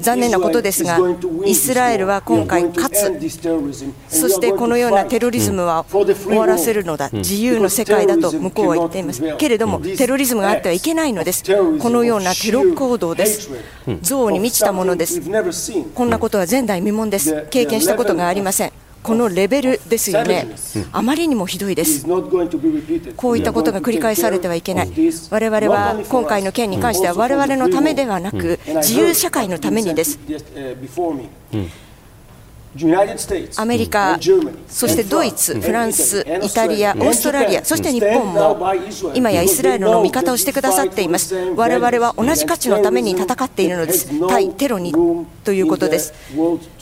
[0.00, 0.98] 残念なことですが、
[1.44, 3.30] イスラエルは今回勝つ、
[4.08, 9.22] そしてこのようなテロリズムは終わらせるのだ、自由の世界だと向こうは言っています。
[9.38, 11.42] けれども、テロリズムがあってはいけないのです、
[11.78, 13.50] このようなテロ行動です、
[13.86, 15.22] 憎悪に満ちたものです、
[15.94, 18.72] こんなことは前代未聞です、経験したことがありません。
[19.06, 20.48] このレベルですよね、
[20.90, 24.90] あまりにもひどいです、こういったことが繰り返されてはいけない、
[25.30, 30.18] 我々は今回の件に関しては、我々のためではなく、自由社会のためにです。
[33.56, 34.18] アメリカ、
[34.68, 38.58] そしてドイツ、フランス、イタリア、オーストラリア、そして日本も
[39.14, 41.34] 今やイスラエルの味方をしてくださっています。
[41.34, 44.08] 我々は同じ価値のために戦っているのです。
[44.28, 44.94] 対テロに
[45.44, 46.12] ということです。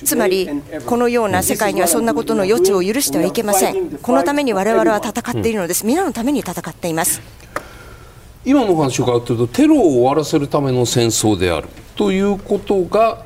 [0.04, 0.48] つまり、
[0.86, 3.98] このような世界にはそんなことの余地を許してはいけません。
[4.02, 5.86] このために我々は戦っているのです。
[5.86, 7.20] 皆のために戦っています。
[8.44, 13.22] 今のお話を伺っていると、テロを終わらせるための戦争であるということが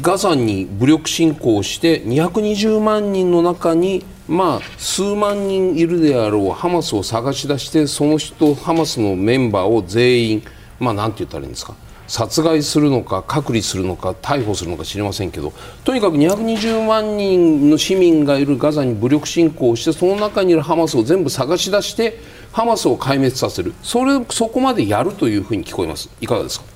[0.00, 10.42] ガザに武力侵攻して220万人の中にまあ数万人いるであろうハマスを探し出してその人ハマスのメンバーを全員
[10.78, 11.74] まあなんて言ったらいいんですか
[12.06, 15.52] 殺害するのか隔離するのか逮捕するのか知りませんけど
[15.84, 22.18] とにかく220万人の市民がいるガザに武力侵攻してその中にいるハマスを全部探し出して
[22.52, 23.72] ハマスを壊滅させる。
[23.82, 26.10] それそこまでやるというふうに聞こえます。
[26.20, 26.66] いかがですか？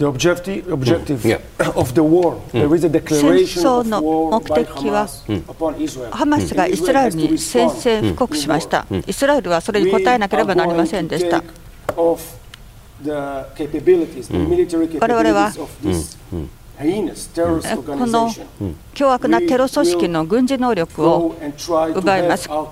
[0.00, 1.40] The objective, objective yeah.
[1.76, 2.40] of the war.
[2.52, 6.10] There is a declaration of war by Hamas upon Israel.
[6.10, 8.86] ハマスがイスラエルに宣戦布告しました。
[9.06, 11.44] イスラエルはそれに応えなければなりませんでした。
[11.86, 15.52] 我々は
[16.80, 16.86] こ
[18.06, 18.30] の
[18.94, 21.36] 凶悪なテロ組織の軍事能力を
[21.94, 22.44] 奪います。
[22.48, 22.70] そ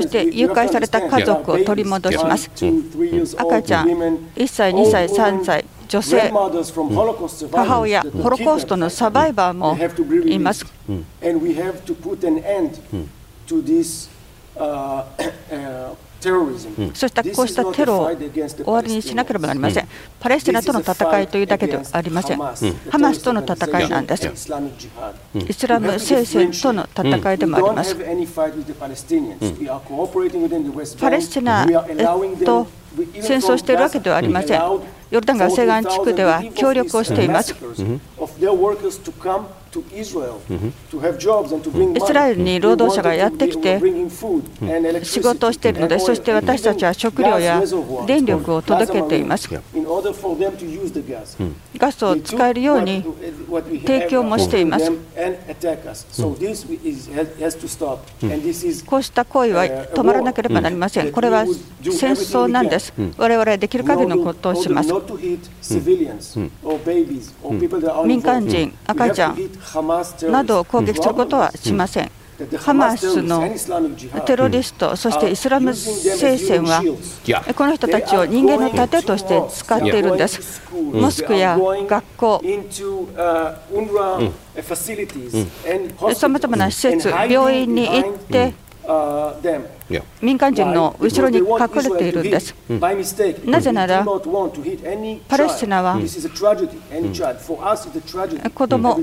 [0.00, 2.50] して誘拐された家族を取り戻します。
[3.36, 6.32] 赤ちゃん、1歳、2歳、3歳、女性、
[7.52, 9.76] 母親、ホロコーストのサバイバーも
[10.26, 10.64] います。
[16.94, 19.88] そうしたこうしたテロを終わりにしなければなりません。
[20.20, 22.38] パレスチナとの戦いというだけではありません。
[22.38, 24.26] ハマスとの戦いなんです。
[25.34, 27.96] イスラム聖戦との戦いでもあります。
[31.00, 32.66] パレスチナと
[33.14, 34.60] 戦争しているわけではありません。
[35.10, 37.54] ヨルダン川西岸地区では協力をしています。
[39.94, 40.18] イス
[42.12, 43.80] ラエルに労働者がやってきて
[45.02, 47.62] 仕事をしているので、そして私たちは食料や
[48.06, 49.48] 電力を届けています。
[51.82, 53.04] ガスを使えるように
[53.84, 54.92] 提供もしています。
[58.86, 61.10] こうした行為は止まらなければなりません。
[61.10, 62.94] これは戦争なんです。
[63.18, 64.92] 我々はできる限りのことをします。
[68.04, 69.36] 民間人、赤ちゃん
[70.30, 72.21] などを攻撃することはしません。
[72.58, 73.48] ハマスの
[74.26, 76.82] テロリスト、そしてイスラム聖戦は、
[77.54, 80.62] この人たちを人間の盾として使っているんです。
[80.92, 82.42] モスクや学校、
[86.14, 88.54] さまざまな施設、病院に行って、
[90.20, 91.44] 民間人の後ろに隠
[91.82, 92.54] れているんです。
[93.44, 94.04] なぜなら、
[95.28, 95.98] パレスチナは
[98.54, 99.00] 子供、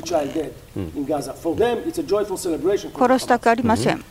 [2.98, 4.04] 殺したくありません。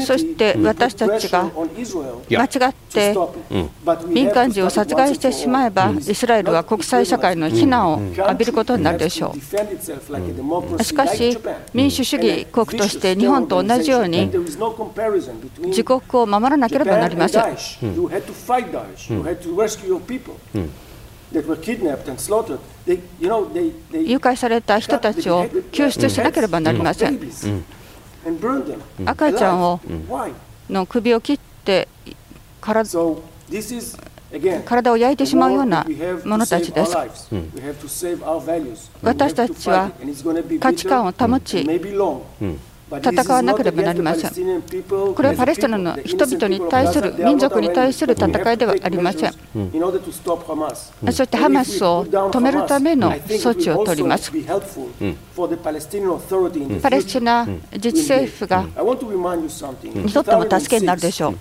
[0.00, 1.48] そして私たちが
[2.28, 3.14] 間違って
[4.08, 10.82] 民間人を殺害してしまえば、イスラエルは国際社会の非難を浴びることになるでしょう。
[10.82, 11.38] しかし、
[11.72, 14.28] 民主主義国として日本と同じように
[15.66, 17.44] 自国を守らなければなりません。
[21.32, 21.42] 誘
[24.18, 27.20] 拐された人たちを救出しなければなりません。
[29.06, 29.80] 赤ちゃんを
[30.68, 31.88] の首を切って
[32.60, 32.84] 体
[34.64, 35.86] 体を焼いてしまうような
[36.24, 36.96] 者たちです。
[39.02, 39.90] 私たちは
[40.60, 41.64] 価値観を保ち、
[42.98, 44.30] 戦わなければなりません。
[45.14, 49.32] これはパレスチナの人々に対する、民族に対する戦いではありません。
[49.32, 49.38] そ
[51.24, 54.32] してハマスを止めるための措置を取ります。
[56.82, 58.66] パレスチナ自治政府が
[59.84, 61.38] にとっても助けになるでしょう。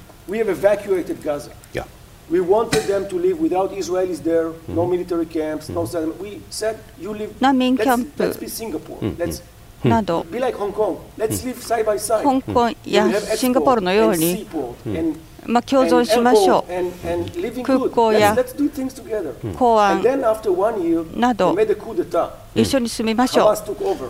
[2.31, 3.73] We wanted them to live without
[9.83, 10.25] など、
[12.23, 14.45] 香港やシンガポールのように、
[15.45, 18.35] ま、共存しましょう、空港や
[19.57, 20.03] 公安
[21.15, 21.55] など、
[22.55, 23.55] 一緒に住みましょう。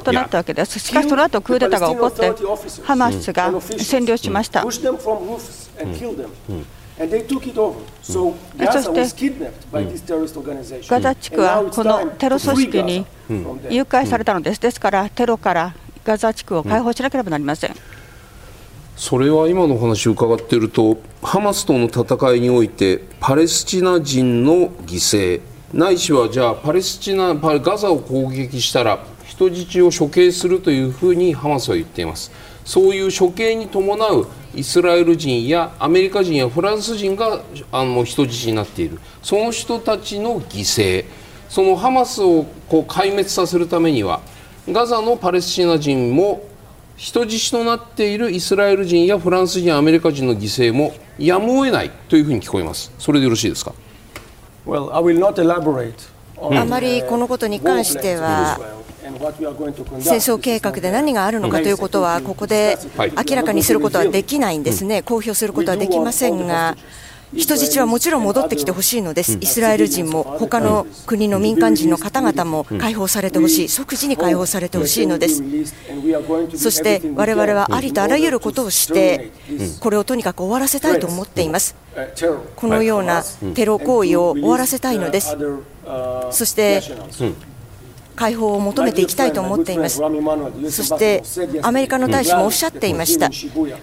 [0.04, 0.80] となったわけです。
[0.80, 2.34] しかし、その後クーデターが起こって、
[2.84, 4.66] ハマスが占領しました。
[8.02, 8.34] そ
[8.76, 13.06] してガザ地区はこのテロ組織に
[13.70, 14.60] 誘拐されたのです。
[14.60, 15.74] ですからテロから
[16.04, 17.76] ガザ地区を解放しなければなりません。
[18.98, 25.42] それは今のお話を伺っているとハマスとの戦いにおいてパレスチナ人の犠牲。
[25.74, 32.30] ないしはじゃあパレスチナガザを攻撃したら人質を処刑するというふうにハマスは言っています。
[32.66, 37.42] そういう処刑に伴うイスラエル人やアメリカ人やフランス人が
[37.72, 39.00] あの人質になっている。
[39.22, 41.06] その人たちの犠牲。
[41.50, 44.22] そのハマスをこう壊滅させるためには
[44.70, 46.44] ガザのパレスチナ人も
[46.96, 52.94] 人質となっているイスラエル人やフランス人アメリカ人の犠牲もやむを得ないというふうに聞こえます。
[53.00, 53.74] それでよろしいですか、
[54.66, 54.94] well,
[56.52, 58.79] あまりこのことに関しては
[60.00, 66.76] 戦争計画で何があるのかということは、ここで明らかにすることはできないんですね、公表することはできませんが。
[67.32, 75.44] 人質はもちろん戻ってきてほしいのです、イスラエル人も他の国の民間人の方々も解放されてほしい、即時に解放されてほしいのです、
[76.56, 79.32] そして我々はありとあらゆることをして、
[79.80, 81.76] これをとにかく終わらせたいと思っています、
[82.56, 83.24] このような
[83.54, 85.38] テロ行為を終わらせたいのです。
[86.32, 86.82] そして
[88.20, 90.02] 解放を求めていきたいと思っています。
[90.70, 91.24] そして
[91.62, 93.30] アメリカの大使もおっしゃっていました。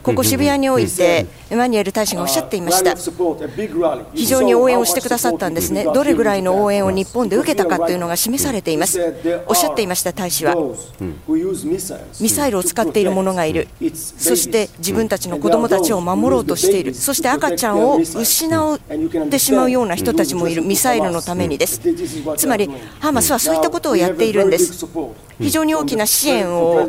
[0.02, 2.94] ここ渋谷においてエマニュエル大使がおっしゃっていました。
[4.14, 5.84] 非常に応援をしてくださったんですね。
[5.84, 9.00] どれぐらいの応援を日本で受けたかというのが示されています。
[9.46, 10.54] おっしゃっていました大使は。
[12.20, 13.68] ミサイルを使っている者がいる。
[13.94, 16.92] そして自分たちの子供たちを守ろうとしている。
[16.92, 18.78] そして赤ちゃんを失っ
[19.30, 20.60] てしまうような人たちもいる。
[20.60, 21.80] ミサイルのためにです。
[22.36, 22.68] つまり
[23.00, 24.86] ハマスはそういったことをやっているんです。
[25.38, 26.88] 非常に大きな支援を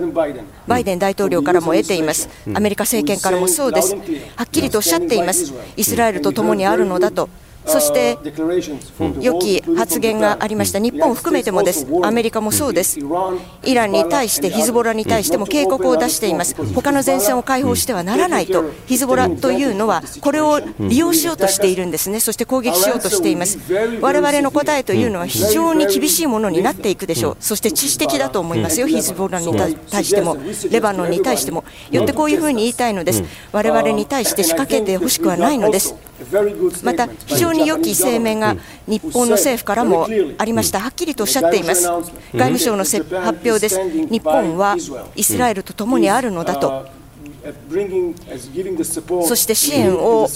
[0.68, 2.30] バイデン大統領からも得ています。
[2.54, 3.96] アメリカ政権からもそうです。
[4.36, 5.54] はっきりとおっしゃっています。
[5.76, 7.30] イスラエルと共にあるのだと。
[7.68, 8.18] そして
[9.20, 13.00] 良き発言がありました、日本を含めてもです、アメリカもそうです、
[13.64, 23.60] イランに対して、ヒズボラに対しても警告を出しています、他の前線を解放してはならないと、ヒズボラというのは、これを利用しようとしているんですね、そして攻撃しようとしています、
[24.02, 29.54] われわれの答えというのは非常に厳しいものになっていくでしょう、そして知識的だと思いますよ、ヒズボラに
[29.92, 30.38] 対しても、
[30.72, 35.96] レバノンに対しても、よってこういうふうに言いたいのです、われわれに対して仕掛けてほしくはないのです。
[36.84, 38.56] また非常に良き声明が
[38.88, 43.06] 日本の政府からもありました、はっきりとおっしゃっています、外務省の発
[43.44, 44.78] 表です、日本は
[45.16, 46.97] イスラエルと共にあるのだと。
[49.28, 50.28] そして支援を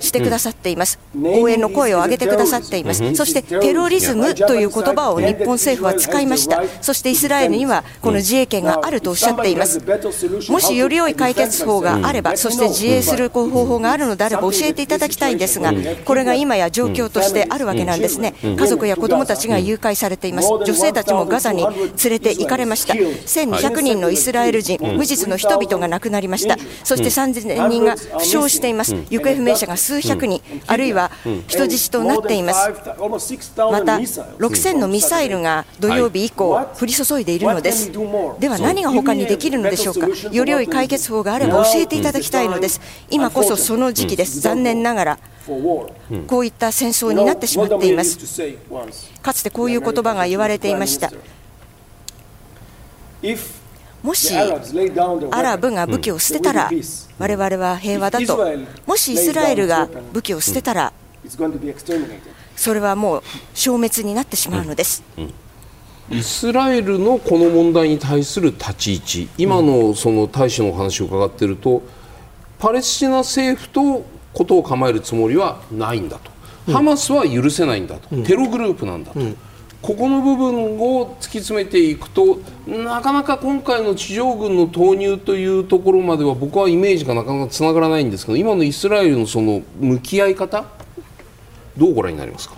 [0.00, 9.80] してくださっています、応援の声を上げてくださっています、そしてテロリズムという言葉を日本政府は使いました、そしてイスラエルにはこの自衛権があるとおっしゃっています、
[10.48, 15.72] もしより良い解決法があれば、そして自衛する方法があるのであれば教えていただきたいんですが、
[16.04, 21.74] これが今や状況としてあるわけなんですね、家族や子どもたちが誘拐されています、女性たちもガザに連
[22.10, 26.53] れて行かれました、1200人のイスラエル人、無実の人々が亡くなりました。
[26.82, 31.10] そして3000人が負傷しています、行方不明者が数百人、あるいは
[31.46, 37.90] 人質となっています、また6000のミサイルが土曜日以降、降り注いでいるのです、
[38.38, 42.80] では何が他にできるのでしょうか、より良い解決法があれば教えていただきたいのです、
[43.10, 45.18] 今こそその時期です、残念ながら。
[46.26, 48.18] こういった戦争になってしまっています。
[49.20, 51.12] かつてこういう言葉が言われていました。
[54.04, 56.70] もしアラブが武器を捨てたら、
[57.18, 58.38] 我々は平和だと、
[58.86, 60.92] もしイスラエルが武器を捨てたら、
[62.54, 63.22] それはもう
[63.54, 65.02] 消滅になってしまうのです。
[66.10, 71.82] イスラエルのこの問題に対する立ち位置、今のその大使のお話を伺っていると、
[72.58, 76.18] パレスチナ政府とことを構えるつもりはないんだ
[76.66, 79.20] と、ハマスは許せないんだと、テログループなんだと。
[79.84, 90.64] ここの部分を突き詰めていくとなかなか今回の地上軍の投入というところまでは僕はイメージがなかなかつながらないんですけど今のイスラエルのその向き合い方
[91.76, 92.54] どうご覧になりますか？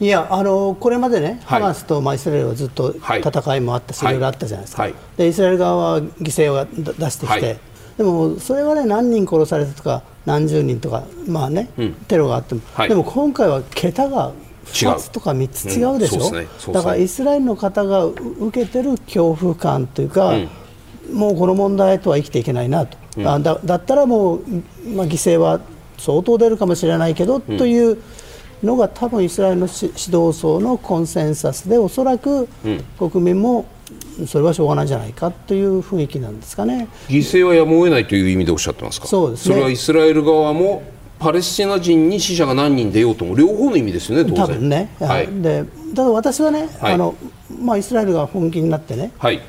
[0.00, 7.58] いやあのこれまでね、はい、ハマスと、まあ、イスラエルはずっと戦いもあったし、はい、いろいろあったじゃないですか、はい、でイスラエル側は犠牲を出してきて、
[7.98, 14.32] でもそれはね何人殺されたとか何十人とか、まあね、うん、テロがあっても、でも今回は桁が
[14.64, 24.40] 2つとか3つ違うでしょ、うんね、だからイスラエルの方が受けてる恐怖感というか、うん、もうこの問題とは生きていけないなと、うん、あだだったらもう、
[24.94, 25.60] まあ、犠牲は
[25.98, 27.98] 相当出るかもしれないけど、という
[28.62, 32.48] のが多分イスラエルの指導層のコンセンサスでおそらく
[32.98, 33.66] 国民も
[34.26, 36.88] それはしょうがないんじゃないかという雰囲気なんですかね。
[37.08, 39.06] 犠牲はやむを得ないという意味でおっしゃってますか？
[39.06, 40.82] そうです、ね、それはイスラエル側も
[41.18, 44.90] パレスチナ人に死者が何人出ようとも両方の意味ですよね、多分ね。
[45.00, 47.14] はい、でただ私はね、はい、あの
[47.60, 49.40] まあ、イスラエルが本気になってね、はい、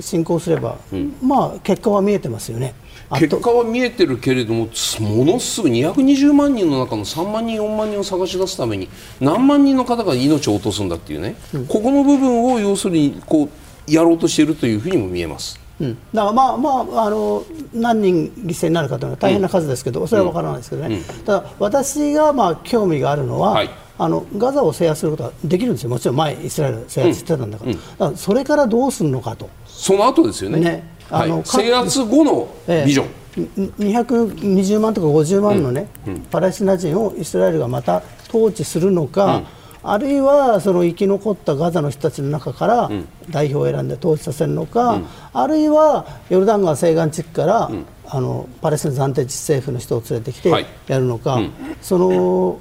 [0.00, 2.74] 侵攻すれば、うん、まあ、結果は見えてますよね。
[3.18, 4.68] 結果は見えてるけれども、
[5.00, 8.88] ものすぐ220万人の中の3万人、4万人を探し出すために、
[9.20, 15.58] 何万人の方が命を落とすんだっていうね、うん、ここの部分を要するにこうやろうとしているというふうにも見えます。
[15.80, 29.50] うん、だからまあまああの何人犠牲になるかというのは大変な数ですけど、うん、それは分からないですけどね、うん、ただ私がまあ興味があるのは、はい、あのガザを制圧することはできるんですよ、もちろん前、イスラエル制圧してたんだから、だからそれからどうするのかと。
[29.66, 30.84] その後ですよね、ね。
[31.10, 32.48] あの、はい、制圧後の
[32.84, 33.06] ビジョン。
[33.06, 33.08] え
[33.38, 35.88] 220万とか50万のね、
[36.30, 39.42] パレスチナ人をイスラエルがまた統治するのか、
[39.82, 42.90] あるいはその生き残ったガザの人たちの中から
[43.30, 50.50] 代表を選んで統治させるのか、うん、あるいはヨルダン川西岸地区から、うん、あのパレスチナ暫定自治政府の人を連れてきて
[50.86, 52.60] やるのか、はいうん、その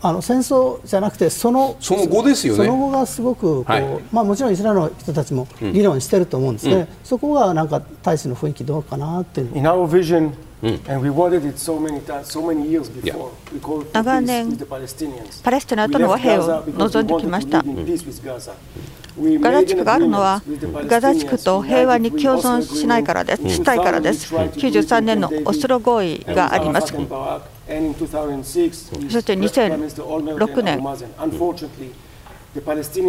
[0.00, 2.64] あの戦争じゃなくてそのその後ですよね。
[2.64, 9.56] その後がすごくこう、はい、まあ、もちろんイスラエルの人たちも議論してると思うんですね、そこがなんか大使の雰囲気どうかなっていう。
[13.92, 14.58] 長年、
[15.42, 17.64] パレスチナとの和平を望んできました。
[19.40, 20.42] ガザ地区があるのは、
[20.86, 24.34] ガザ地区と平和に共存しないからです、したいからです。
[24.34, 26.88] 93年のオスロ合意があります。
[26.88, 27.02] そし
[29.24, 30.82] て2006年、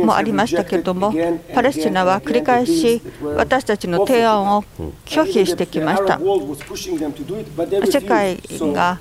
[0.04, 1.14] もありましたけれども、
[1.54, 3.02] パレスチナは繰り返し
[3.36, 4.64] 私たちの提案を
[5.06, 6.20] 拒否してきました。
[6.20, 8.38] 世界
[8.74, 9.00] が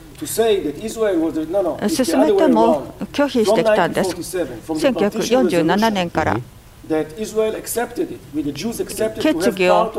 [1.88, 4.10] 進めても拒否してきたんです。
[4.16, 6.40] 1947年から
[9.20, 9.92] 決議を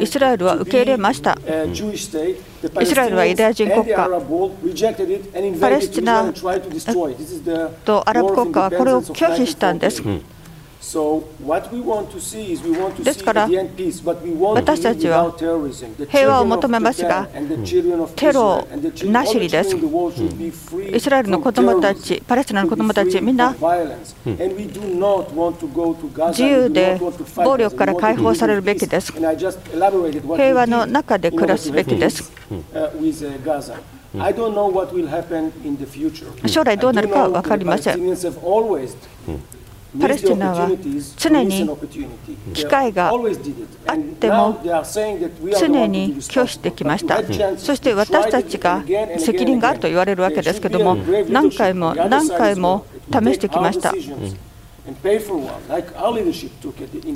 [0.00, 1.38] イスラエルは受け入れました。
[2.80, 4.08] イスラエルはユダヤ人国家、
[5.60, 6.32] パレスチナ
[7.84, 10.02] とアラブ国家はこれを拒否したんです。
[13.02, 13.48] ですから、
[14.54, 15.34] 私たちは
[16.10, 17.26] 平和を求めますが、
[18.14, 18.66] テロ
[19.06, 19.74] なしにです。
[20.92, 23.54] イスラエルの子供たち、パレスチナの子供たち、みんな
[26.28, 27.00] 自由で
[27.36, 29.12] 暴力から解放されるべきです。
[29.12, 29.24] 平
[30.54, 32.30] 和の中で暮らすべきです。
[36.46, 37.98] 将来どうなるかは分かりません。
[40.00, 40.70] パレスチナは
[41.16, 41.70] 常に
[42.52, 44.60] 機会があっても
[45.58, 47.22] 常に拒否してきました、
[47.56, 48.82] そして私たちが
[49.18, 50.96] 責任があると言われるわけですけれども、
[51.28, 53.92] 何回も何回も試してきました。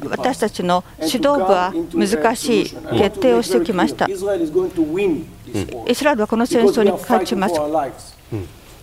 [0.08, 4.06] 私たちの指導部は難しい決定をしてきました。
[4.06, 4.24] イス
[6.04, 7.54] ラエルはこの戦争に勝ちます。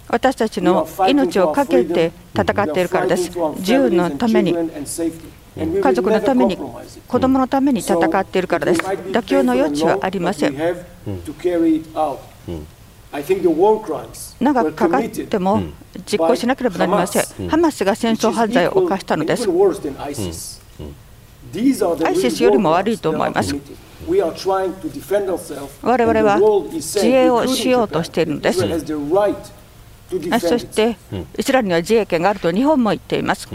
[0.08, 3.32] 私たちの命を懸けて戦っているからです。
[3.58, 4.56] 自由のために、
[5.56, 6.58] 家族のために、
[7.08, 8.82] 子供のために戦っているからです。
[8.82, 10.56] 妥協の余地はありません。
[14.40, 15.64] 長くかかっても
[16.06, 17.48] 実行しなければなりません。
[17.48, 19.50] ハマスが戦争犯罪を犯したのです。
[21.54, 23.56] ISIS よりも悪いと思います。
[25.82, 26.40] 我々は
[26.74, 28.66] 自衛をしようとしているのです。
[30.40, 30.98] そして
[31.38, 33.48] イスラエルには自衛権があると日本も言っています。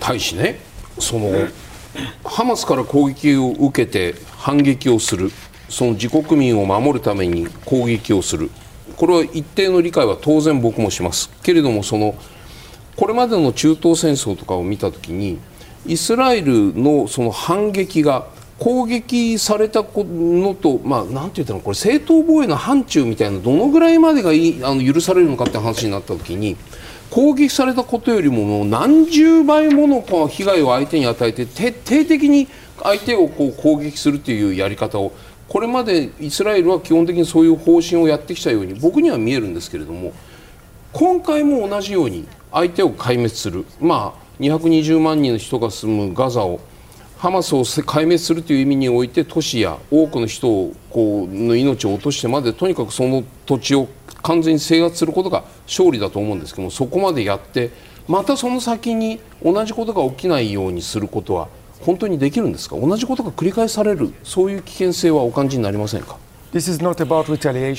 [0.00, 0.60] 大使ね。
[0.98, 1.30] その
[2.24, 5.30] ハマスから攻撃を受けて反撃をする。
[5.68, 8.50] その自国民を守るために攻撃をする。
[8.96, 11.30] これは一定の理解は当然僕もします。
[11.42, 12.16] けれどもその
[12.96, 15.38] これまでの中東戦争とかを見たときに
[15.86, 18.26] イスラエルのその反撃が
[18.58, 26.56] 攻撃されたのと、まあ、なんて言ったこれ正当防衛の範疇みたいなどのぐらいまでがいいあの許されるのかって話になった時に
[27.10, 32.48] 攻撃されたことよりももう何十倍もの被害を相手に与えて徹底的に
[32.82, 35.12] 相手をこう攻撃するというやり方を
[35.48, 40.12] これまでイスラエルは基本的にそういう方針をやってきたように僕には見えるんですけれども
[40.92, 46.60] 今回も同じように相手を壊滅する、まあ、220万人の人が住むガザを
[47.18, 53.88] ハマスを壊滅するという意味において都市や多くの人をこうの命を落としてまでとにかくその土地を
[54.22, 57.70] 完全に制圧することが勝利だと思うんですけどもそこまでやって
[58.06, 61.48] またその先に同じことが起きないようにすることは
[61.80, 62.76] 本当にできるんですか？
[62.76, 66.16] 同じことが繰り返されるそういう危険性はお感じになりませんか？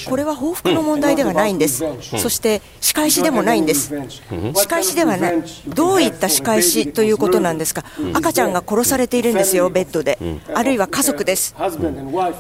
[0.10, 1.84] これは報復の問題ではないんです、
[2.18, 3.92] そして仕返しでもないんです、
[4.56, 10.20] 仕返しではない、どういった仕返しということなんですか、赤ちゃんが殺されているんですよ、ベッドで、
[10.54, 11.56] あるいは家族です、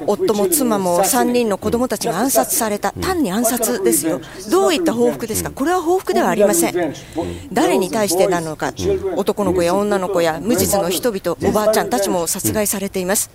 [0.06, 4.22] 夫も妻も3人の子供たちが暗殺された、単に暗殺ですよ、
[4.52, 6.94] どういった報復ですか、これは報復ではありません、
[7.52, 8.72] 誰に対してなのか、
[9.16, 13.32] 男の子や女の子や無実の人々、おばあちゃんたちも殺害されています。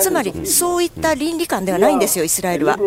[0.00, 2.78] つまりそういった倫理観ではないんですよ、イスラエルは。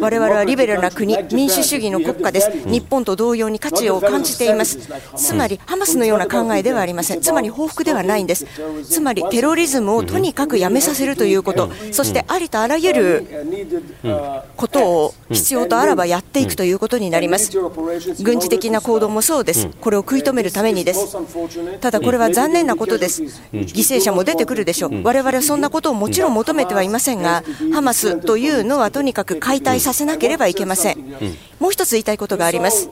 [0.00, 2.50] 我々はリベラルな国、民主主義の国家です。
[2.66, 4.78] 日本と同様に価値を感じています。
[5.16, 7.20] つまり、ハマスのような考えではありません。
[7.20, 8.46] つまり、報復ではないんです。
[8.88, 13.26] つまり、テロリズムをとにかくやめさせるということ、そしてありとあらゆる
[14.56, 17.50] ことを必要とあらばやっていくということになります。
[18.22, 19.68] 軍事的な行動もそうです。
[19.80, 21.16] これを食い止めるためにです。
[21.80, 23.22] ただ、これは残念なことです。
[23.52, 25.02] 犠牲者も出てくるでしょう。
[25.02, 30.98] 我々はそんなことをもちろん求めてはいませんが、ハマスというのはとにかく解体させなければいけません。
[31.58, 32.90] もう一つ言いたいことがあります。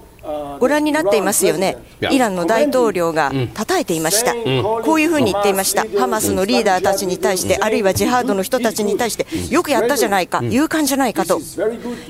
[0.58, 1.78] ご覧になっていますよね、
[2.10, 11.40] イランの大統領が叩いていました、こういうふうに言っていました、ハマスのリーダーたちに対して、あるいはジハードの人たちに対して、よくやったじゃないか、勇敢じゃないかと、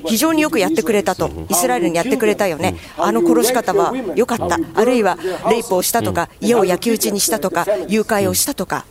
[0.07, 5.17] 非常によくやってくれたと、イスラエルにやってくれたよね、あの殺し方は良かった、あるいは
[5.49, 8.85] レイプをしたとか、家を焼き討ちにしたとか、誘拐をしたとか、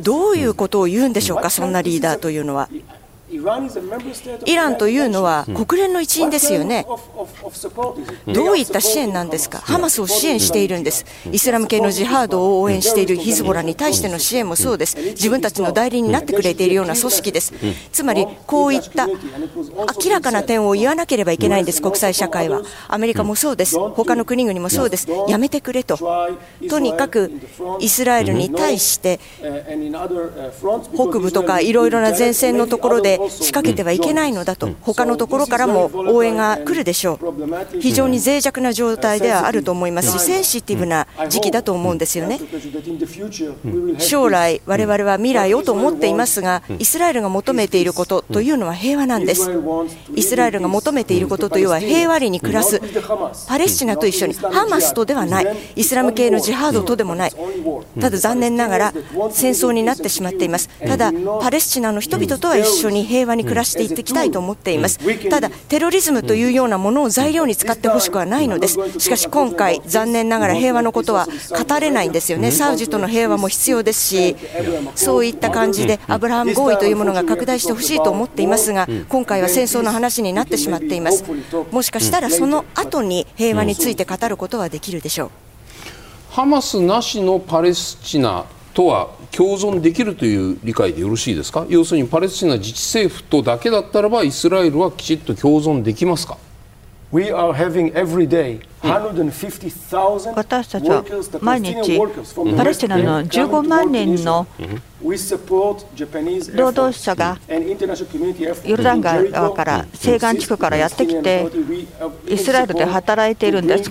[0.00, 2.68] どういうことを言うんでしょうか、そんなリーダーというのは。
[4.44, 6.86] イランというのは国連の一員ですよね、
[8.26, 17.54] どういった支援なんですか、ハマスを支援しているんです、イスラム系のジハードを応援しているヒズボラに対しての支援もそうです、自分たちの代理になってくれているような組織です、
[17.90, 22.62] つまりこういった明らかな点を言わなければいけないんです、国際社会は。
[22.88, 25.98] アメリカもそうです、他の国々もそうです、やめてくれと、
[26.68, 27.32] とにかく
[27.80, 29.20] イスラエルに対して、
[30.94, 42.40] 北部とかいろいろな前線のところで仕掛けてはいけないのだと、他のところからも応援が来るでしょう、非常に脆弱な状態ではあると思いますし、センシティブな時期だと思うんですよね。
[43.98, 49.50] 将来、我々は未来をと思っていますが、イスラエルが求めていることというのは平和なんです。
[50.14, 52.80] イスラエルが求めていることというのは平和裏に暮らす、
[53.48, 57.32] パレスチナと一緒に、ハマスとではない、イスラム系のジハードとでもない、
[58.00, 58.94] ただ残念ながら
[59.30, 60.68] 戦争になってしまっています。
[60.86, 64.98] ただ、パレスチナの人々とは一緒に平和に暮らしていっていきたいと思っています。
[65.28, 68.78] ただ、テロリズムというようなものを材料に使ってほしくはないのです。
[68.98, 72.50] しかし今回、残念ながら平和のことは語れないんですよね。
[72.50, 74.36] サウジとの平和も必要ですし、
[74.94, 81.24] そういった感じでアブラハム合意というものが拡大してほしいと思っていますが、今回は戦争の話になってしまっています。
[81.70, 85.30] もしかしたらその後に平和について語ることはできるでしょう。
[86.30, 91.66] ハマスなしのパレスチナとは共存できるという理解でよろしいですか？
[91.68, 96.36] 要するにパレスチナ自治政府とだけだったらばイスラエルはきちっと共存できますか？
[100.34, 101.04] 私たちは
[101.42, 102.00] 毎日
[102.56, 104.46] パレスチナの15万人の
[106.54, 107.38] 労働者が
[108.64, 111.46] ヨルダン川から西岸地区からやってきて
[112.28, 113.90] イスラエルで働いているんです。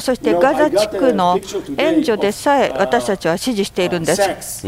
[0.00, 1.38] そしてガザ地区の
[1.76, 4.66] 援助でさえ私たちは支持しているんです。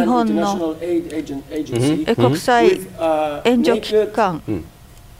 [0.00, 0.76] 日本の
[2.16, 2.80] 国際
[3.44, 4.42] 援助機関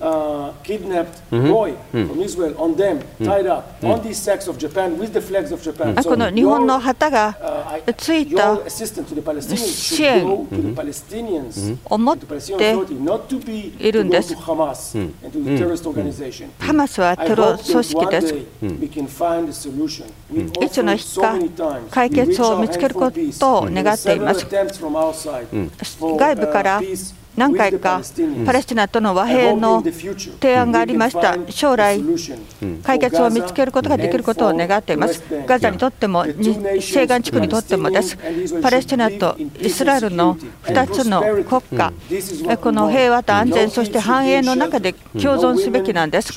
[0.00, 5.12] uh, kidnapped boy from Israel on them, tied up on these sacks of Japan with
[5.12, 5.94] the flags of Japan.
[6.02, 7.36] この日本の旗が
[7.96, 10.46] ついた支援を
[11.98, 12.26] 持って
[13.78, 14.34] いるんです。
[14.34, 14.54] ハ
[16.72, 18.34] マスはテロ組織です。
[18.34, 18.46] い
[20.70, 21.34] つの日か
[21.90, 24.46] 解決を見つけることを願っています。
[26.00, 26.80] 外部から
[27.36, 28.02] 何回か
[28.44, 31.36] パレスチナとの和平の提案がありました。
[31.48, 32.02] 将来、
[32.82, 35.22] 解決を見つけることができることを願っています。
[35.46, 38.18] ガザにとっても、西岸地区にとってもです。
[38.60, 41.92] パレスチナとイスラエルの2つの国家、
[42.56, 46.32] この平和と安全、そして繁栄の中で共存すべきなんです。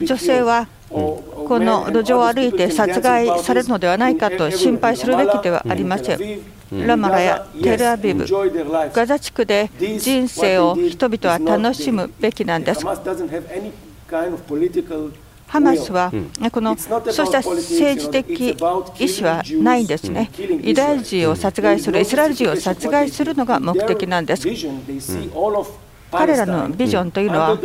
[0.00, 6.18] 女性はこの路上を歩いて殺害されるのではないかと心配するべきではありません。
[6.72, 8.26] ラマラやテルアビブ、
[8.92, 12.84] ガザ地区で人生を人々は楽しむべきなんです。
[15.46, 16.12] ハマスは
[16.50, 18.74] このそうした政治的意思
[19.28, 20.28] はないんですね。
[20.38, 24.48] ユダヤ人を殺害する、イスラエル人を殺害するのが目的なんです。
[26.10, 27.58] 彼らのビジョンというのは、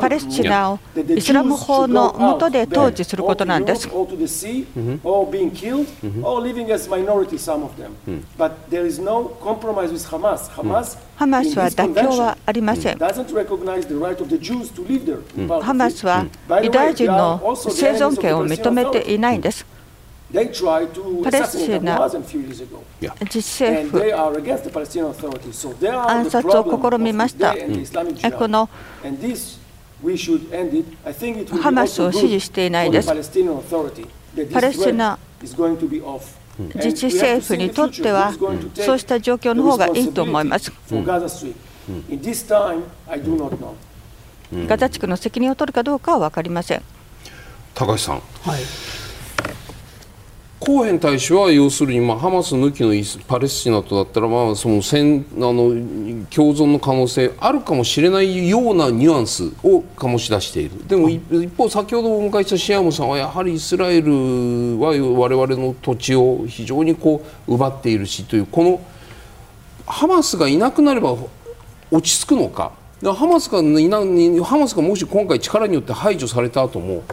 [0.00, 0.78] パレスチナを
[1.16, 3.88] イスラム法の下で統治することなんです。
[11.16, 12.98] ハマスは妥協はありません。
[12.98, 13.06] ハ
[15.74, 16.26] マスは
[16.62, 19.66] ユダヤ人の生存権を認めていないんです。
[20.30, 20.40] パ
[21.30, 22.20] レスチナ自
[23.30, 24.34] 治政府暗
[26.30, 27.54] 殺を試みました。
[27.54, 27.58] こ
[28.46, 28.68] の
[31.62, 33.08] ハマスを支持していないです。
[33.08, 33.42] パレスチ
[34.92, 35.56] ナ自
[36.92, 38.34] 治政府にとっては、
[38.74, 40.70] そうした状況の方がいいと思います。
[44.66, 46.82] ガザ地区の責任を取るかどうかは分かりません。
[47.74, 48.20] 高橋さん、は
[48.58, 48.60] い
[50.60, 52.92] コーヘン大使は要するに、まあ、ハマス抜きの
[53.28, 60.86] パレスチナとだったら、まあ、そのあの共存の可能性あるかもしれないようなニュアンスを醸し出している。
[60.88, 64.10] でも一方、先ほどお迎えしたシアムさんはやはりイスラエル
[64.80, 68.80] は我々の土地を非常にこう奪っているしというこの
[69.86, 71.16] ハマスがいなくなれば
[71.92, 72.72] 落ち着くのか。
[73.00, 73.98] ハマスがいな
[74.44, 77.04] ハマスがもし今回力によって排除された後も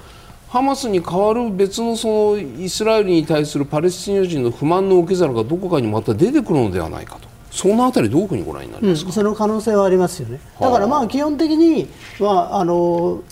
[0.48, 7.28] ハマスに代わる別のそのイスラエルに対するパレスチナ人の不満の受け皿がどこかにまた出てくるのではないかと。
[7.52, 10.42] そのあたりどういうふうにご覧になりますか、うん、その可能性はありますよね。
[10.60, 11.88] だからまあ基本的に、
[12.20, 13.24] まあ、あの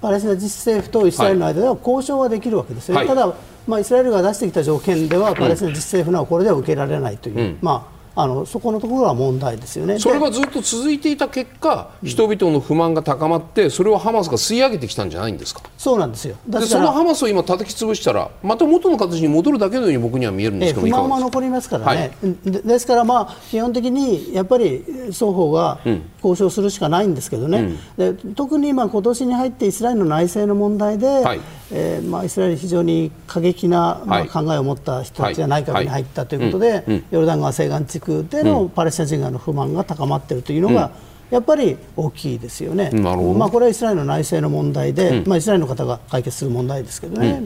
[0.00, 3.34] パレスチナ自治政府とイスラエルの間では交渉はできるわけですよ、はい、ただ、
[3.66, 9.98] まあ、イスラエルが出してきた条件では、パレスチナ自治政府のはこれでは受けられないという、うん、まああのそこのところは問題ですよね。
[9.98, 15.60] それがずっと続いていた結果、人々の不満が高まって、それをハマスが吸い上げてきたんじゃないんですか？
[15.76, 16.36] そうなんですよ。
[16.48, 25.78] でそのハマスを今、叩き潰したら、また元の形に戻るだけのように僕には見えるんですけど、不満は残りますからね、はい、でですから、まあ、基本的にやっぱり双方が
[26.22, 31.40] 交渉するしかないんですけどね、うん、で特に今、今年に入ってイスラエルの内政の問題で、はい
[31.72, 40.92] えーまあ、イスラエル非常に過激な、まあ、考えを持った人たちが内閣に入ったということで、ヨルダン川西岸地区でのパレスチナ人側の不満が高まっているというのが、
[41.30, 47.42] やっぱり大きいですよね、まあ、これはイスラエルの内政の問題で、まあ、イスラエルの方が解決する問題ですけどね。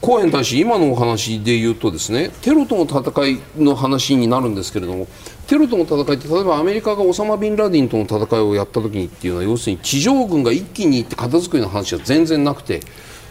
[0.00, 5.06] コーヘン大使、今のお話で言うとですねテロとの戦いの話になるんですけれども
[5.46, 12.80] テロとの戦いって例えばアメリカがオサマ・ビンラディンとの戦いをやった時にっていうのは要するに地上軍が一気に行って片付くような話は全然なくて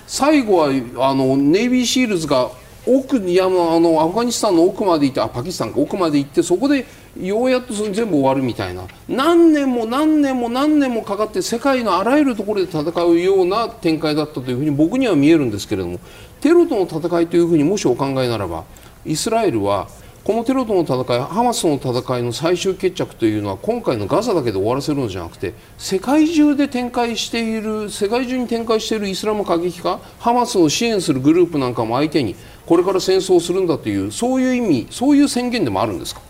[0.08, 0.70] 最後は
[1.10, 2.50] あのネイビーシールズが
[2.88, 6.86] 奥にあのアフガニスタンの奥まで行ってあパキスタンか奥まで行ってそこで
[7.20, 8.84] ようやっと全部終わるみたいな。
[9.08, 16.00] 何年も何年も何年もかかって世界のあらゆるところで戦うような展開だったというふうに僕には見えるんですけれども
[16.46, 18.66] テロとの戦いというふうにもしお考えならば
[19.04, 19.88] イスラエルは
[20.24, 32.36] このテロとの戦いハマスの戦いの最終決着というのは今回のガザだけで終わらせるのじゃなくて世界中で展開している世界中に展開しているイスラム過激派ハマスを支援するグループなんかも相手に
[32.68, 36.22] これから戦争をするんだというそういう意味そういう宣言でもあるんですか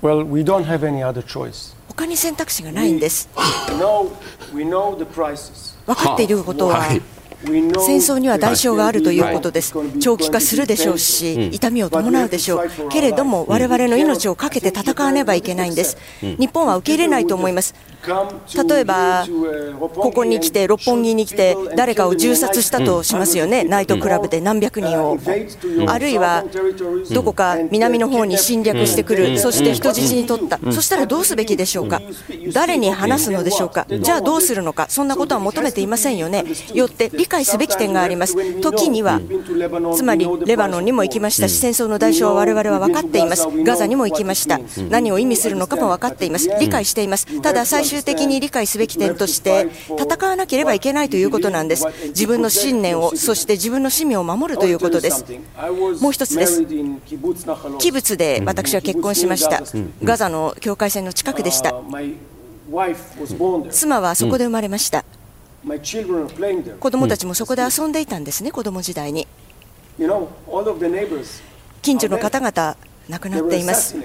[0.00, 1.74] ？Well, we don't have any other choice.
[1.88, 3.28] 他に選択肢がないんです。
[5.86, 7.02] 分かっていることは、はい
[7.44, 17.74] 戦争には代償があるということです、長期化するでしょうし、痛みを伴うでしょう、けれども、われわれの命を懸けて戦わねばいけないんです、日本は受け入れないと思います、
[18.68, 19.26] 例えば、
[19.78, 25.18] ここに来て、六本木に来て、誰かを銃殺したとしますよね、ナイトクラブで何百人を、
[25.86, 26.44] あるいは
[27.12, 32.00] どこか南の方に侵略してくる、そして人質に取った、そしたらどうすべきでしょうか、
[32.52, 39.20] 誰に話すのでしょうか、じゃあどうするのか、そんなことは求めていませんよね、よって理解すべき点があります、時には、
[39.96, 41.48] つまりレバノンにも行きました。
[41.48, 44.60] し、戦争の代償は我々は分かっています、ガザにも行きました、
[44.90, 49.68] 何を意味するのかも分かっています、理解しています、ただ最終的に理解すべき点として、
[49.98, 55.24] 戦わなければいけないということなんです、自分の信念を、そして自分の使命を守るということです。
[56.00, 56.64] もう一つです、
[57.78, 59.62] キブツで私は結婚しました、
[60.02, 61.74] ガザの境界線の近くでした。
[63.70, 65.04] 妻はそこで生まれました。
[66.78, 69.26] 子供たちもそこで遊んでいたんですね、子供時代に。
[71.80, 72.76] 近所の方々、
[73.08, 73.96] 亡くなっています。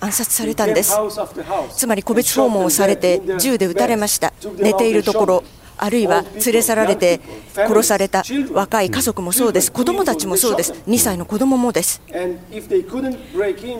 [0.00, 0.94] 暗殺されたんです。
[1.74, 4.32] つまり個別訪問をされて銃で撃たれました。
[4.58, 5.44] 寝ているところ、
[5.78, 7.20] あるいは連れ去られて
[7.54, 12.02] 殺された若い家族もそうです、子供たちもそうです、2歳の子供もです。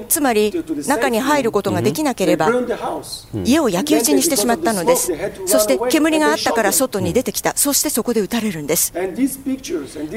[0.08, 0.52] つまり、
[0.86, 2.50] 中に入ることができなければ、
[3.44, 5.12] 家を焼き討ちにしてしまったのです。
[5.46, 8.92] そして煙があったから外に出てきた、そしてそこで撃たれるんです。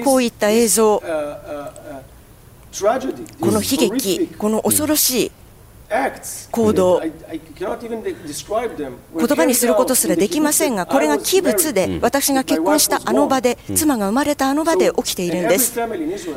[0.04, 1.06] こういった映像、こ
[3.48, 5.32] の悲劇、この恐ろしい
[6.52, 7.12] 行動、言
[9.28, 15.76] 葉にすることすらできませんが、これが器物で、私が結婚したあの場で、妻が生まれたあの場で起きているんです。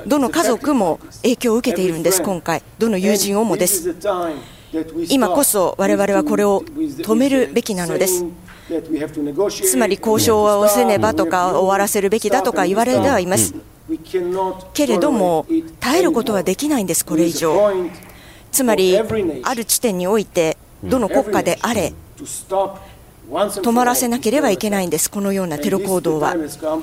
[0.07, 3.95] どの家族も影響を受けているんです、今回、どの友人をもです。
[5.09, 8.25] 今こそ我々はこれを止めるべきなのです。
[9.63, 13.55] つまり交渉をせねばとか終わらせるべきだとか言われてはいます。
[14.73, 15.47] けれども
[15.79, 17.73] 耐えることはできないんです、これ以上。
[18.55, 21.93] つまり、ある地点において、どの国家であれ、
[23.29, 26.37] 止まらせなければいけないんです、このようなテロ行動は。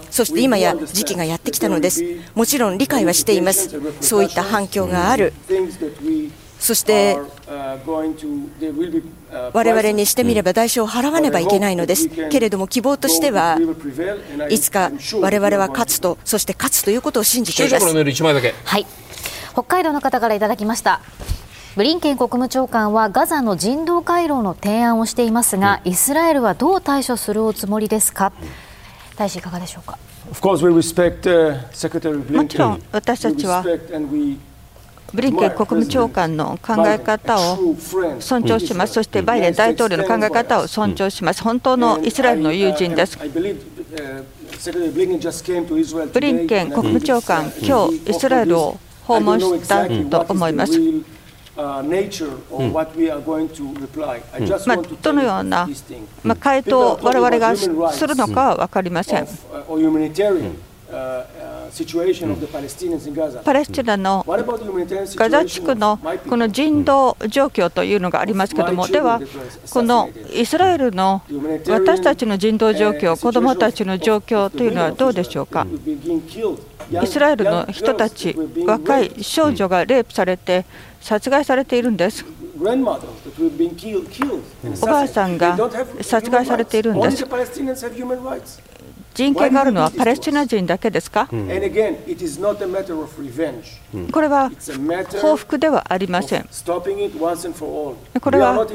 [0.09, 2.03] そして今や時期がやってきたのです。
[2.35, 3.69] もちろん理解はしています。
[4.01, 5.33] そういった反響がある。
[6.59, 7.17] そして
[9.53, 12.09] 我々にしてみれば代償を払わねばいけないのです。
[12.09, 13.57] けれども希望としては
[14.49, 14.91] いつか
[15.21, 17.85] 我々は勝つと、そして勝つということを信じています。
[17.85, 18.85] はい、
[19.53, 21.01] 北海道の方からいただきました。
[21.77, 28.33] ブリンケン国務長官はガザの人道回廊の提案をしていますが、イスラエルはどう対処するおつもりですか、
[29.15, 29.97] 大使いかがでしょうか？
[32.29, 33.63] もちろん私たちは
[35.13, 37.57] ブリンケン国務長官の考え方を
[38.19, 43.17] 尊重します、そしてバイデン大統領の考え方を尊重します、本当のイスラエルの友人です。
[43.17, 43.39] ブ
[46.19, 49.87] リンケン国務長官、今日イスラエルを訪問した
[50.25, 50.73] と思います。
[54.67, 55.67] まあ、どのような、
[56.23, 59.27] まあ、回答を我々がするのかは分かりません。
[63.43, 65.97] パレスチナのガザ地区の
[66.29, 69.21] この人道状況というのがありますけれども、では、
[69.71, 71.21] このイスラエルの
[71.69, 75.65] 私たちの人道状況、子どもたちの状況というのはどうでしょうか？
[77.01, 78.35] イスラエルの人たち、
[78.65, 80.65] 若い少女がレイプされて
[80.99, 82.25] 殺害されているんです。
[82.59, 82.63] お
[84.85, 85.57] ばあさんが
[86.01, 87.25] 殺害されているんです。
[89.13, 91.35] 人権があるのはパレスチナ人だけですか、こ
[94.21, 94.49] れは
[95.21, 96.47] 報復ではありません。
[98.21, 98.67] これははっ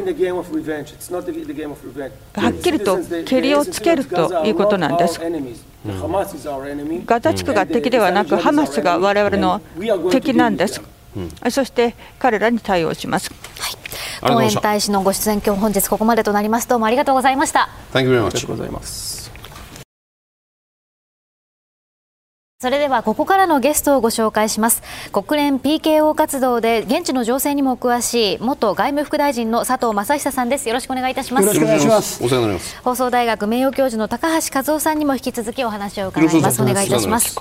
[2.53, 5.18] きりとけりをつけるということなんです。
[7.07, 9.61] ガザ地区が敵ではなく、ハマスが我々の
[10.11, 10.82] 敵なんです。
[11.51, 13.32] そして彼らに対応します。
[14.22, 16.68] はい、応援大使のご出演、今日本日ここまでとなります。
[16.68, 17.70] どうもありがとうございました。
[17.95, 19.26] ありがとうございます。
[22.59, 24.82] それではここからのゲストをご紹介します。
[25.12, 30.66] 国連 PKO 活動で現地の情勢にも詳しい元外務副大臣の佐藤正久さんです。
[30.66, 31.48] よろしくお願いいたします。
[31.48, 32.24] よろしくお願いします。
[32.24, 32.80] お世話になります。
[32.80, 36.62] 放送大学名誉教授の高橋和夫さんにも引き続きお話を伺います。
[36.62, 37.38] お願いいたします。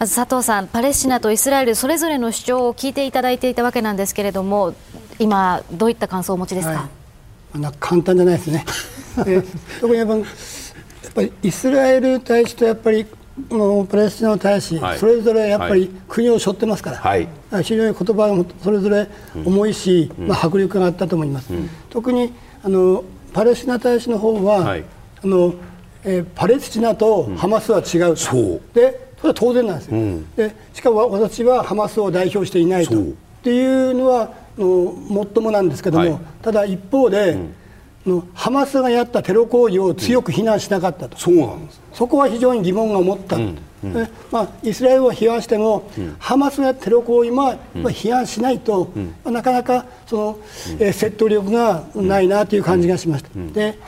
[0.00, 4.74] まず佐藤さんパレスチナとイスラエルそれぞれの主張を聞いていただいていたわけなんですけれども
[5.20, 6.88] 今どういった感想をお持ちですか、
[7.52, 8.64] はい、簡単じゃないですね。
[9.80, 10.08] 特にやっ
[11.14, 13.06] ぱりイスラエルに対してやっぱり
[13.88, 17.28] パレスチナの大使、はい、それぞれやっぱり国を背負ってますから、はい、
[17.62, 19.08] 非常に言葉もそれぞれ
[19.44, 22.32] 重いし、うん、まあ、迫力があったと思います、うん、特に
[22.62, 24.84] あのパレスチナ大使の方は、はい、
[25.22, 25.54] あの
[26.04, 28.60] えー、パレスチナとハマスは違う、うん、そう。
[28.72, 29.96] でそれは当然なんですよ、
[30.36, 33.00] でしかも私はハマスを代表していないと。
[33.00, 33.04] っ
[33.42, 37.36] ていうのはのもっともなんですけども、ただ一方で、
[38.06, 48.90] のハマスがやったテロ行為を強く非難しなかったと、そうなんですそこは非常に疑問が思った、うんうん、まあ、イスラエルを批判しても、うん、ハマスがテロ行為も批判しないと、
[49.24, 50.38] まあ、なかなかその、
[50.80, 53.30] えー、説得力がないなという感じがしました。
[53.52, 53.78] で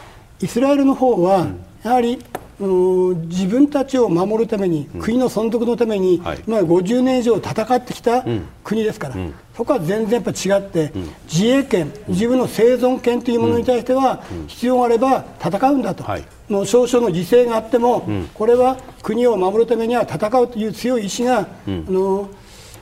[0.40, 1.48] イスラエルの方は
[1.82, 2.24] やはり
[2.60, 8.24] 自分たちを守るために、国の存続のために、はい、まあ、50年以上戦ってきた
[8.62, 9.14] 国ですから、
[9.56, 10.92] そこは全然やっぱ違って、
[11.32, 22.28] 自衛権、自分の生存権というものに対しては、必要があれば戦うんだと、はい、の少々の犠牲があっても、これは国を守るためには戦うという強い意志が、あの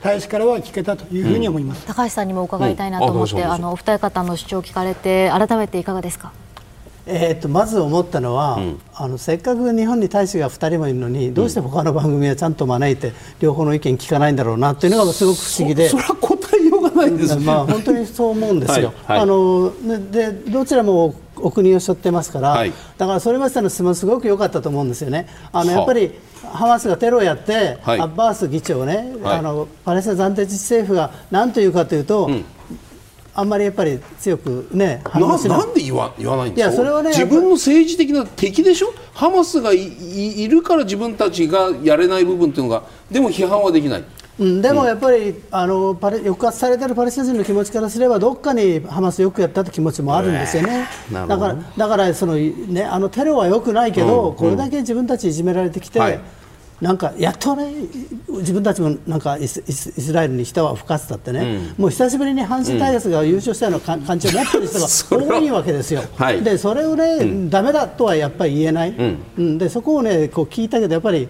[0.02, 6.32] 大使からは聞けたというふうに思います、高橋さんにも伺いたいなと思って、あのお二方の主張を聞かれて、改めていかがですか？
[7.10, 15.88] えーと、まず思ったのは、うん、あのせっかく日本に大使が2人もいるのにどうして他の番組はちゃんと招いて両方の意見聞かないんだろうなというのがすごく不思議で。
[15.88, 18.92] それは答えようがないです、まあ、本当にそう思うんですよ。
[19.06, 19.72] はいはい、あの
[20.10, 25.28] でどちらもお国を背負ってますから、はい、だからそれまでの質問すごく良かったと思うんですよね。
[25.52, 26.12] あのやっぱり
[26.44, 32.44] ハマスがテロをやって、アッバース議長ね、あのパレスチナ暫定自治政府が何というかというと、うん
[33.34, 36.70] あんまりやっぱり強くねななんで言わ言わないんですか？
[36.70, 38.92] いやそれは、ね、自分の政治的な敵でしょ？
[39.14, 44.04] ハマスがいるから自分たちがやれない部分っていうのがでも批判はできない。
[44.40, 56.20] うん、でもやっぱり、うん、あのパレ抑圧されているパレスチナ人の気持ちからすればどっかにハマスよくやったって気持ちもあるんですよね、だからだからその、ね、あのテロはよくないけど、うん、これだけ自分たちいじめられてきて、はい
[56.80, 57.72] なんかやっとね
[58.28, 61.40] 自分たちもなんかイスラエルに舌は不活だってね、
[61.76, 64.86] うん、もう久しぶりに阪神タイガースが優勝したような感じを持ってる人が
[65.40, 66.02] 多いわけですよ。
[66.16, 68.94] はい、でそれをね、うん、ダメだとはやっぱり言えない、
[69.38, 71.28] うん、でそこをねこう聞いたけどやっぱり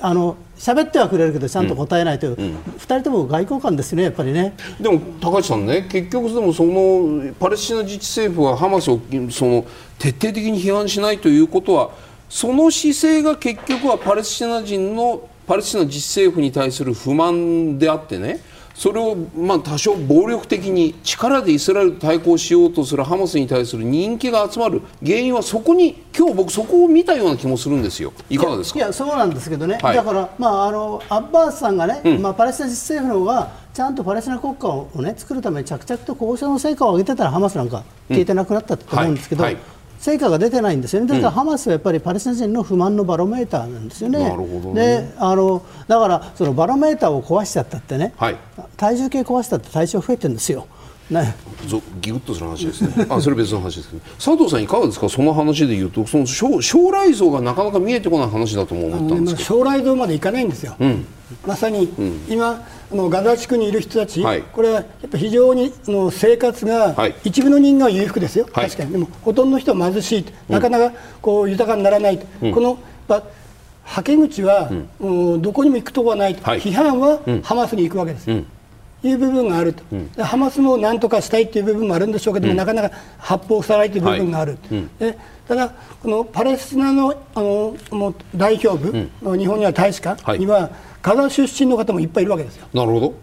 [0.00, 4.54] あの喋ってはくれるけどちゃんと答えないという、うん、2人とも外交官ですね、やっぱりね。
[4.80, 9.64] でも高橋さんね、結局でもそのパレスチナ自治政府はハマスをその
[9.98, 11.90] 徹底的に批判しないということは
[12.34, 18.40] その姿勢が結局はパレスチナ人のパレスチナ自治政府に対する不満であってね
[18.74, 24.82] それをまあ多少暴力的に力でイスラエルと対抗しようとするハマスに対する人気が集まる。
[25.06, 28.12] 原因はそこに今日僕そこを見たような気もするんですよ。
[28.28, 28.80] いかがですか？
[28.80, 39.54] いやそうなんですけどね、はい、だからまああのアッバースさんがね、うん、まあパレスチナ自治政府の方がちゃんとパレスチナ国家をね作るために着々と交渉の成果を上げてたらハマスなんか消えてなくなったと思うんですけど、うんはい。
[39.54, 39.73] はい
[40.04, 48.36] 成果が出てないんですよね、ですから、ハマスはやっぱりパレスチナ人の不満のバロメーターなんですよね、ねであのだからそのバロメーターを壊しちゃったってね、はい、
[48.76, 50.66] 体重計壊したって体重増えてるんですよ。
[51.10, 51.34] ね、
[52.00, 53.06] ギュッとする話ですね。
[53.08, 54.00] あ、それ別の話ですね。
[54.18, 55.08] 佐藤さんいかがですか？
[55.08, 60.74] その話で言うと、その将将来像がなかなか見えてこない話だと思ったんです将来像までいかないんですよ。
[60.78, 61.06] うん、
[61.46, 62.20] まさに、うん、
[62.94, 72.78] のガザ地区にいる人たち、はい、これはやっぱ非常にの生活が、はい、一部の人間は裕福ですよ、はい、確かに、でもほとんどの人は貧しい、なかなかこう豊かにならない、うん、この
[73.84, 74.70] はけ口は、
[75.00, 78.30] うん、どこにも行くところはないと、批判はハマスに行くわけです。
[79.06, 79.84] いう部分があると、
[80.24, 84.56] ハマスもなんとかしたいという部分もあるんでしょうけども、なかなか八方塞がりという部分がある、
[84.98, 90.70] でただ、このパレスチナのあのもう代表部、日本には大使館には、
[91.04, 92.66] ガザ出身の方もいっぱいいるわけですよ。
[92.72, 93.14] なるほど。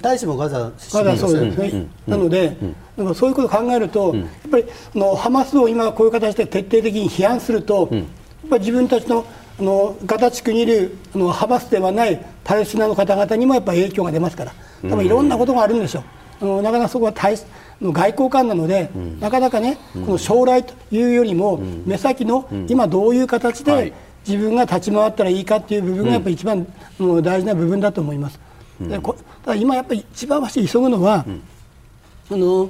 [0.00, 2.56] 大使もガザガザそうですね、なので、
[2.96, 8.02] うん、そういうことを考えると、やっぱりのハマスを今こういう形で徹底的に批判すると、やっ
[8.48, 14.52] ぱり自分たちのああのガザ地区にいるあのハマスではないパレスチナの方々にもやっぱり影響が出ますから。
[14.88, 16.02] 多分いろんなことがあるんでしょう。
[16.40, 17.36] あのなかなかそこは大
[17.80, 23.92] の外交官なので、うん、なかなかね、この将来というよりも、目先の今どういう形で
[24.26, 26.66] 自分が立ち回ったらいいかっていう部分がやっぱり一番
[26.98, 28.38] もう大事な部分だと思います。
[28.80, 31.24] でこただ今やっぱり一番私急ぐのは、
[32.30, 32.68] あの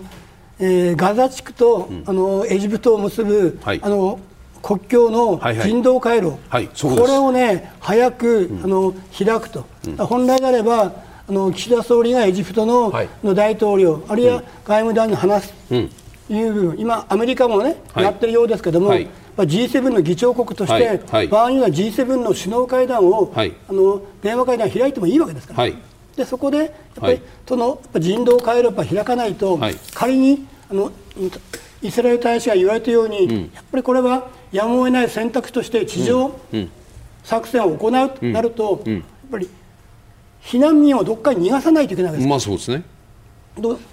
[0.58, 4.20] えー、ガザ地区と、あのエジプトを結ぶ、はい、あの
[4.62, 9.66] 国境の人道回廊、はいはい、これをね早く、あの開くと、
[9.98, 10.92] 本来であれば
[11.28, 12.92] あの岸田総理がエジプトの,、
[13.24, 15.74] の大統領あるいは外務大臣に話すと
[16.32, 18.94] いう部分、今アメリカもね、やってるようですけども、
[19.36, 25.72] G7 の議長国として、場合には G7 の首脳会談を、あの電話会談を開いてもいいわけですから。
[26.16, 29.58] でそこでやっぱり、その人道回廊を開かないと、
[29.94, 30.92] 仮にあの
[31.82, 36.32] イスラエル大使が言われたように、うん、やっぱりこれはやむを得ない選択として地上
[37.24, 39.48] 作戦を行うとなると、やっぱり
[40.42, 42.28] 避難民をどっかに逃がさないといけないわけです。
[42.28, 42.84] まあそうですね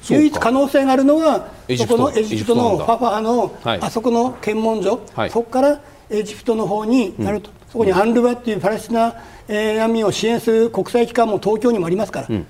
[0.10, 9.16] 唯一可能性があるのはそこのエジプトのファファの、はい、あそこの検問所、はい、そこからエジプトの方になると、うん、そこにアンルバっていうパレスチナ、
[9.48, 12.46] えー、難民を支援する国際機関も東京にもありますから、うん、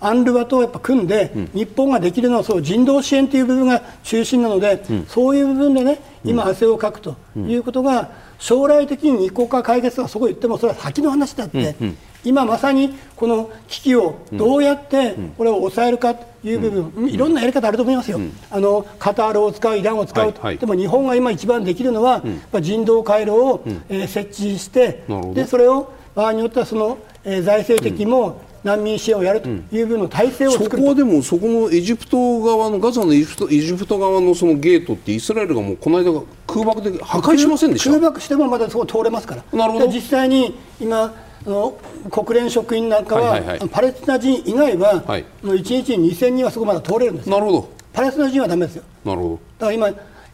[0.00, 11.76] アンルバとやっぱ組んで、うん、日本ができるのはそう人道支援という部分が中心なので、そういう部分でね今、汗をかくということが、将来的に二国家解決がそこ言ってもそれは先の話だって。
[12.24, 20.32] 今まさにこの危機をどうやってこれを抑えるかという部分、いろんなやり方あると思いますよ、あのカタールを使う、イランを使う。
[20.32, 22.22] と、はいはい、でも日本が今一番できるのは、
[22.60, 25.04] 人道回廊を、えー、設置して、
[25.34, 37.90] でそれを場合によってはその、えー、財政的も、難民支援をやるという分の体制を作る、そこはでも、そこのエジプト側のガザのエジプトエジプト側のそのゲートって、イスラエルがもうこの間、空爆で破壊しませんでした？
[37.90, 39.86] 空爆してもまだそこ通れますから、なるほど。
[39.86, 41.14] 実際に今、
[41.46, 41.78] の
[42.10, 47.70] 国連職員なんかは、はいはいはい、パレスチナ人以外は、はい、1日に2000人はそこまで通れるんですなるほど。
[47.92, 48.84] パレスチナ人はだめですよ。
[49.04, 49.34] なるほど。
[49.34, 49.88] だから今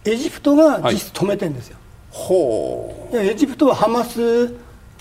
[0.04, 1.76] エジプトが実質止めてるんですよ、
[2.11, 3.16] ほう。
[3.16, 4.54] エジプトはハマス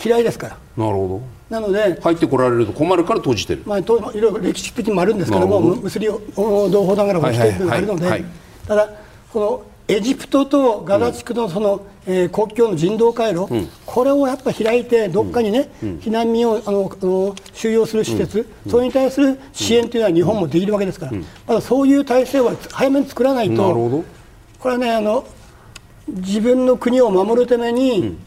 [0.04, 0.58] 嫌いですから。
[0.78, 1.36] なるほど。
[1.50, 5.48] なので入ってこられると困るから閉じてる、まあ、といろいろ歴史的にもあるんですけど。
[5.48, 8.26] もムスリ同胞ながらもしているのがあるので、
[8.68, 8.90] ただ
[9.32, 21.12] このエジプトとガザ地区のその、えー、国境の人道回廊、うん、これをやっぱ開いて、どっかにね、うん、避難民をあの収容する施設、うん、それに対する支援というのは日本もできるわけですから、
[21.48, 24.04] まだそういう体制を早めに作らないと、
[24.60, 25.28] これはねあの、
[26.08, 28.18] 自分の国を守るために、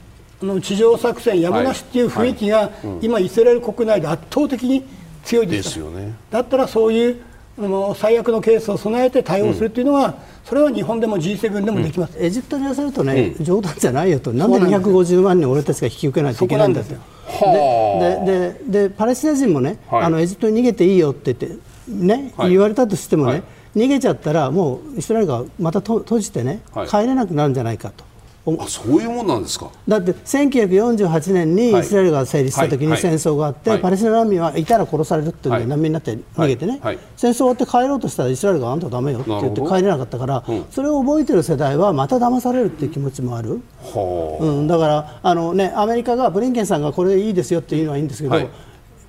[0.41, 2.71] あの地上作戦やむなしっていう雰囲気が、
[3.03, 4.85] 今、イスラエル国内で圧倒的に
[5.25, 7.28] 強いですよね、だったらそういう
[7.59, 17.01] あの最悪のケースを備えて対応するというのは、それは日本でも G7 でもできます、うん、エジプトに言わせるとね、うん、冗談じゃないよと、なんで250万人俺たちが引き受けないといけないんですよ。
[18.01, 23.43] でででパレスチナ人もね、はい、あのエジプトに逃げていいよって言って、ね、はい、言われたとしてもね、はい、
[23.77, 28.08] 逃げちゃったらもうイスラエルがまたと閉じてね、帰れなくなるんじゃないかと。
[28.59, 29.71] あそういうもんなんですか。
[29.87, 36.81] だって1948年にイスラエルが成立した時に戦争があって、パレスチナ難民はいたら殺されるっていうんで難民になって逃げてね、
[37.17, 43.61] 戦争終わって帰ろうとしたらイスラエルがあんただめよって言って帰れなかったから、うん、それを覚えてる世代はまた騙されるっていう気持ちもある、
[44.41, 48.51] うん、だからあの、ね、アメリカがブリンケンさんがこれでいいですよっていうのはいいんですけど、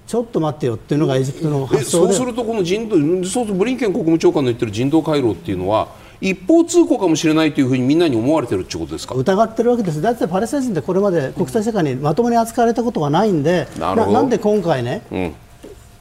[0.09, 2.13] ちょっと待ってよっていうのがエジプトの発想で。
[2.13, 5.87] そうするとこの人道そうするとブリンケン国務長官の言ってる人道回廊っていうのは
[6.21, 9.15] 一方通行かもしれないというふうにみんなに思われてるってことですか？
[9.15, 15.35] 疑ってるわけです、だってパレスチナ人ってこれまで国際社会にまともに扱われたことがないんで、ななんで今回ね、うん、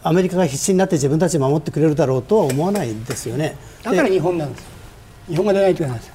[0.02, 3.56] アメリカが必死になって自分たち守ってくれるだろうとは思わないんですよね。
[3.82, 4.66] だから日本なんです
[5.28, 6.14] 日本が出ないといけないんですよ。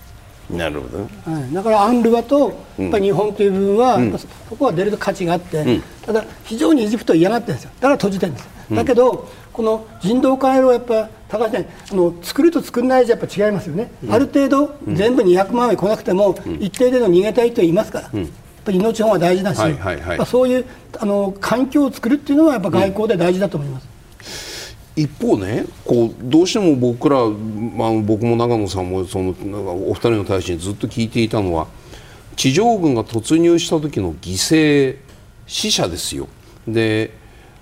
[0.51, 4.27] なるほど、はい、だからアンルバとやっぱ日本という部分は、うん、そ
[4.57, 7.71] こは出る価値があって、うん、ただ非常にエジプトは嫌がってるんですよ。
[7.75, 18.27] だから閉じてるんです、だけどこの人道回廊をやっぱ高橋さんあの作ると作らないじゃやっぱ違いますよね、うん、ある程度、全部200万円来なくても、一定程度逃げたい人いますから、やっ
[18.65, 20.65] ぱり命の方が大事だし、はいはいはい、そういう
[20.99, 23.93] あの環境を作るっていうのはやっぱ外交で大事だと思います。
[24.95, 29.29] 一方ねこうどうしても僕ら、まあ、僕も長野さんもその
[29.89, 31.67] お二人の対しにずっと聞いていたのは
[32.35, 34.97] 地上軍が突入した時の犠牲
[35.47, 36.27] 死者ですよ。
[36.67, 37.11] で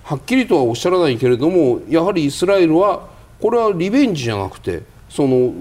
[0.02, 3.08] はっきりとはおっしゃらないけれどもやはりイスラエルは
[3.40, 5.52] これはリベンジじゃなくてその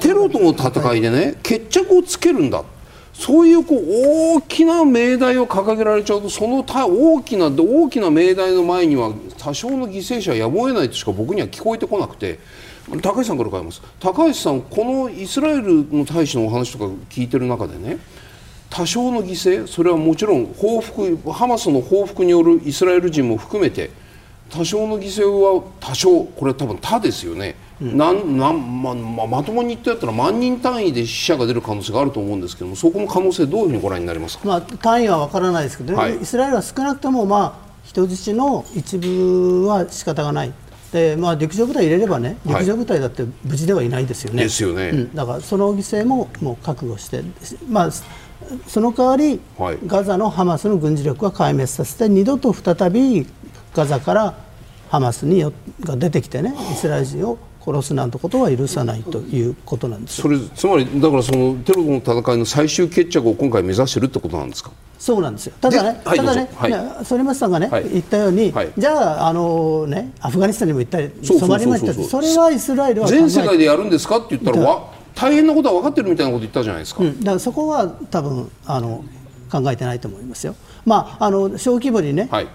[0.00, 1.00] テロとの戦い。
[1.00, 2.62] でね決着をつけるんだ。
[3.12, 3.82] そういうこう
[4.36, 12.38] 大きな命題を掲げられちゃうとその大きな大きな命題の前には多少の犠牲者はやむを得ないとしか僕には聞こえてこなくて
[13.02, 13.80] 高橋さんから伺います。
[13.98, 17.98] 高橋さんこのイスラエルの大使のお話とか聞いてる中でね
[18.76, 23.88] 多少の犠牲それはもちろん報復ハマスの報復によるイスラエル人も含めて
[24.50, 40.52] 多少の犠牲は多少これは多分他ですよね、うん、なんなんまままともに言ってやったら万人単位で死者が出る可能性があると思うんですけどもそこの可能性どういうふうにご覧になりますか、まあ、単位は分からないですけど、はい、イスラエルは少なくとも、まあ、人質の一部は仕方がない。
[40.92, 47.22] でまあ、陸上部隊入れればね陸上部隊だって無事ではいないですよね、はい、ですよね、うん、だからその犠牲ももう覚悟して、
[47.68, 47.90] まあ、
[48.66, 53.26] その代わり、はい、ガザのハマスの軍事力は壊滅させて二度と再び
[53.74, 54.34] ガザから
[54.88, 64.70] ハマスによが出てきてねイスラエル人を殺すなんてことは許さないということなんですそれつまりだからそのテロの戦いの最終決着を今回目指しているってことなんですか？
[64.98, 65.54] そうなんですよ。
[65.60, 66.72] ただね、ただね、はい、
[67.04, 77.02] 反町さんがね、はい、言ったように、はい、じゃああの、ね、アフガニスタンにも行ったり、ソマリアに行ったり、それはイスラエルは全世界でやるんですかって言ったら、わ大変なことは分かってるみたいなこと言ったじゃないですか。
[77.02, 79.04] うん、だからそこは多分あの
[79.50, 80.54] 考えてないと思いますよ。
[80.84, 82.46] まあ、あの小規模にね、はい、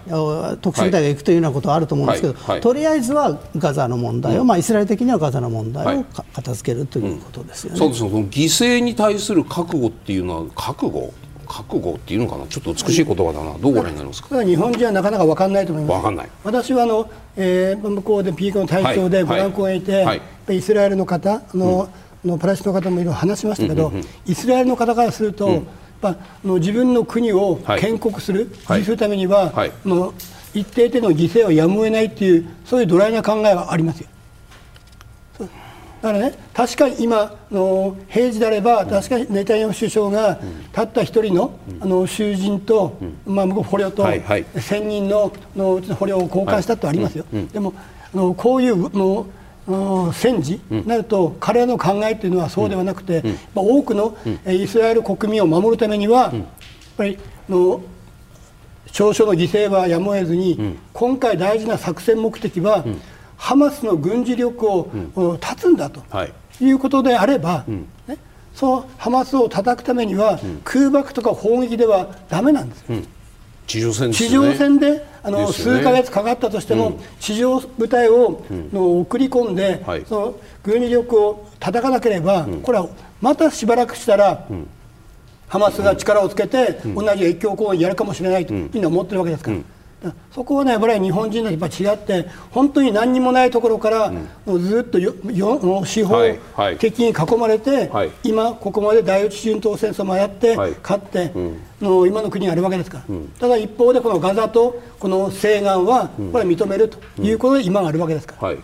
[0.62, 2.42] 特殊部隊が行くというようなことはあると思うんですけど、はい。
[2.52, 11.12] はい、とりあえずはガザの問題を、うん、まあ、イスラエル的にはガザの問題を片付けるということですよね、うん、そうですその犠牲に対する覚悟っていうのは覚悟？
[11.46, 12.46] 覚悟っていうのかな？
[12.46, 13.58] ちょっと美しい言葉だな。
[13.58, 14.42] どうご覧になりますか？
[14.42, 15.96] 日本人はなかなか分かんないと思います。
[15.98, 16.28] 分かんない。
[16.44, 20.06] 私はあの、えー、向こうでピークの体操でご覧公演いて、
[20.48, 21.88] イスラエルの方の、うん、
[22.24, 25.66] のパレスチナの方もいろいろ話しましたけど、うんうんうん、イスラエルの方からすると、うん。
[26.02, 30.12] まあ、の自分の国を建国する、はい、するためには、はい、の
[30.52, 34.08] 一定程度の犠牲はやむを得ないというそういうドライな考えはありますよ。
[36.02, 40.40] だからね、確かに今の平時であれば、確かにネタニヤフ首相が
[40.72, 47.24] たった一人のあの囚人と、まあ、向こう捕虜と1000人のの捕虜を交換したとありますよ。
[47.52, 47.72] でも
[48.12, 49.26] あのこういうの
[50.12, 53.22] 戦時になると、彼らの考えというのはそうではなくて、
[53.54, 54.16] 多くの
[54.46, 56.32] イスラエル国民を守るためには、やっ
[56.96, 57.18] ぱり
[57.48, 57.80] の
[58.86, 62.84] 少々の犠牲はやむを得ずに、今回大事な作戦目的は、
[63.36, 66.02] ハマスの軍事力を断つんだと
[66.60, 66.70] い。
[66.72, 67.64] うことであれば、
[68.06, 68.18] ね、
[68.54, 72.96] そのハマスを叩くためには、空爆とか砲撃ではだめなんですよ。
[73.72, 82.88] 地上戦、ね、地上戦であの、ね、数か月かかったとしても、うん、地上部隊を、の送り込んで、はい、その軍事力を叩かなければ、うん、これは
[83.22, 84.46] またしばらくしたら、
[85.48, 89.56] ハマスが力をつけて、同じ越境行為やるかもしれないというのは思ってるわけですから。
[90.34, 94.12] そこはね、やっぱり日本人のやっぱ違って、本当に何にもないところから、
[94.46, 96.16] うん、ずっとよよ司法
[96.78, 108.48] 的に囲まれて、はい、今、ここまで第一春闘戦争もやって、はい、勝って、うん、の今の国があるわけですから、うん、ただ一方で、このガザとこの西岸は、これは認めるということで、今があるわけですから。
[108.48, 108.58] はい、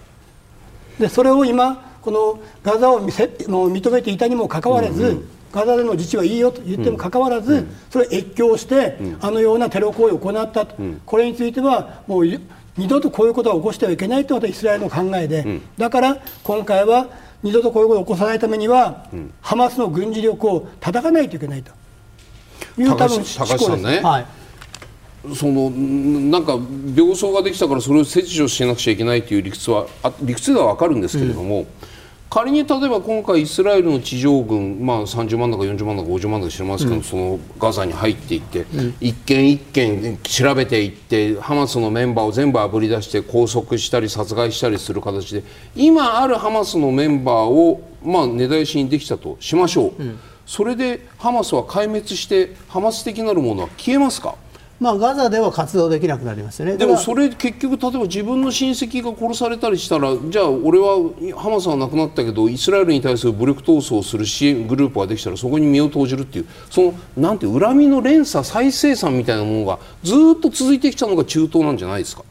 [0.98, 10.66] でそれを今このガザを認めていたにもかかわらず、ガザでの自治はいいよと言ってもかかわらず、それを越境して、あのようなテロ行為を行った。
[10.66, 10.76] と、
[11.06, 12.26] これについてはもう
[12.76, 17.08] 二度とこういうことを起こしてはいけないというのがイスラエルの考えで、だから今回は
[17.42, 19.06] 二度とこういうことを起こさないためには、
[19.40, 21.72] ハマスの軍事力を叩かないといけないと。
[22.76, 23.82] いう多分思考です。
[23.82, 24.00] ね。
[24.00, 24.26] はい。
[25.34, 26.58] そのなんか
[26.94, 29.86] 病巣ができたからそれを切除しなくちゃいけないという理屈は
[30.22, 31.66] 理屈では分かるんですけれども、うん
[32.30, 45.42] 仮に例えば今回イスラエルの地上軍、まあ、30万だか40万だか50万だか知りますけど、うん、そのガザに入っていって、うん、一件一件調べていってハマスのメンバーを全部あぶり出して拘束したり殺害したりする形で
[45.74, 54.36] 今あるハマスのメンバーを、まあ、根絶やしにできたとしましょう、うん、それでハマスは壊滅してハマス的なるものは消えますか？
[54.80, 56.76] まあ、ガザでは活動できなくなりますよね。
[56.76, 72.22] でもそれ結局例えば自分の親戚が殺されたりしたらじゃあ俺はハマスはなくなったけどイスラエルに対する武力闘争をする支援グループができたらそこに身を投じるっていうそのなんて恨みの連鎖再生産みたいなものがずっと続いてきたのが中東なんじゃないですか？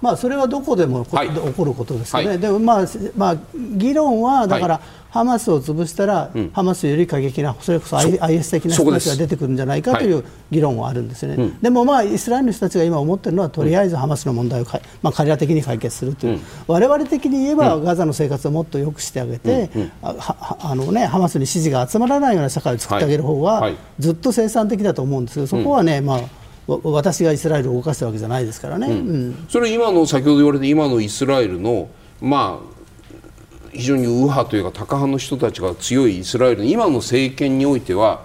[0.00, 19.70] まあ、それはどこでも、はい、起こることですよね、はい、でも、まあまあ、議論はだから、はいハマスを潰したら、うん、ハマスより過激な、それこそ IS 的な人たちが出てくるんじゃないかという議論はあるんですよね、はい、でも、まあ、イスラエルの人たちが今思っているのは、とりあえずハマスの問題をか、まあ、彼ら的に解決するという、われわれ的に言えば、ガザの生活をもっと良くしてあげて、
[20.02, 26.20] あのね、ハマスに支持が集まらないような社会を作ってあげる方が、ずっと生産的だと思うんですけど、そこはね、まあ、
[26.84, 31.88] 私がイスラエルを動かしたわけじゃないですからね、それ今の先ほど言われた今のイスラエルの
[32.20, 32.79] まあ
[33.72, 38.24] 非常に右派というかタカ派の人たちが強いイスラエル今の政権においては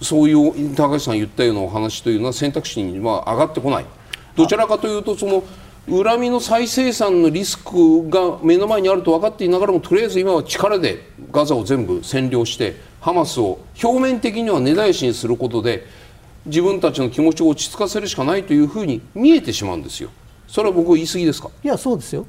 [0.00, 3.86] そういう高橋さん言ったようなお話というのは選択肢には上がってこない。
[4.34, 5.42] どちらかというとその
[5.88, 15.86] 恨みの再生産のリスクが目の前にあると分かっていながらもとりあえず今は力でガザを全部占領してハマスを表面的には根絶やしにすることで
[16.46, 20.10] 自分たちの気持ちを落ち着かせるしかないというふうに見えてしまうんですよ。
[20.46, 21.50] それは僕言い過ぎですか？
[21.62, 22.26] いやそうですよ。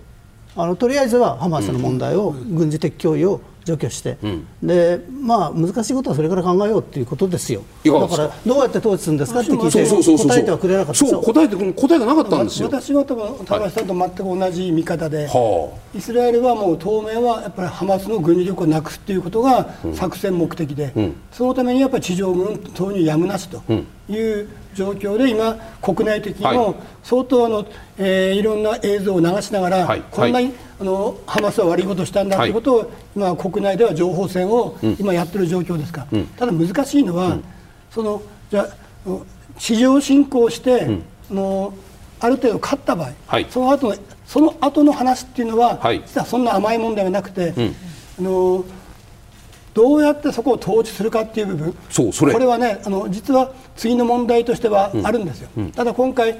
[0.55, 11.05] あのとりあえずはハマスの問題を、軍事的脅威を除去して、うん、でまあ、難しいことはそれから考えようということですよ、だからどうやって統治するんですかって聞いて、答えてはくれなかった。
[11.05, 12.67] そう答えて答えがなかったんですよ。
[12.67, 23.61] 私は多分高橋さんと全く同じ見方で、はい、イスラエルはもう当面はやっぱりハマスの軍事力をなくすということが作戦目的で、うん、そのためにやっぱり地上軍投入やむなしと
[24.11, 27.65] いう状況で今、国内的にも相当あの、
[27.97, 32.49] えー、いろんな映像を流しながら、はい、こんなに、あのハマスは悪いことをしたんだとい。
[32.49, 36.07] うことを、今、国内では情報戦を今やってる状況ですか。
[36.37, 37.43] ただ難しいのは、うん、
[37.89, 38.67] そのじゃ
[39.57, 40.87] 地上侵攻して、
[41.29, 41.73] うの
[42.19, 47.53] ある程度勝った場合、はい、その後のその後の話っていうのは、はい、実はそんな甘いもんではなくて、
[48.19, 48.63] あの
[49.73, 51.75] どうやってそこを統治するかっていう部分。
[51.89, 52.33] そうそれ。
[52.33, 55.63] これはねあの実は次の問題としてはあるんですよ、うん。
[55.65, 56.37] うん、ただ今回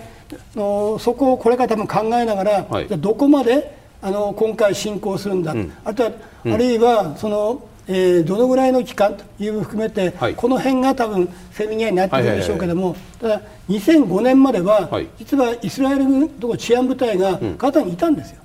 [0.55, 6.11] のそこをこれから多分考えながら、はい、じゃどこまであの今回進行するんだ、うん、あとは、
[6.45, 18.41] あるいはその、えー、どのぐらいの期間という含めて、はい、この辺が多分せめぎ合いになってくるでしょうけども、ただ2005年までは、はい、実はイスラエル軍と治安部隊がガザにいたんですよ。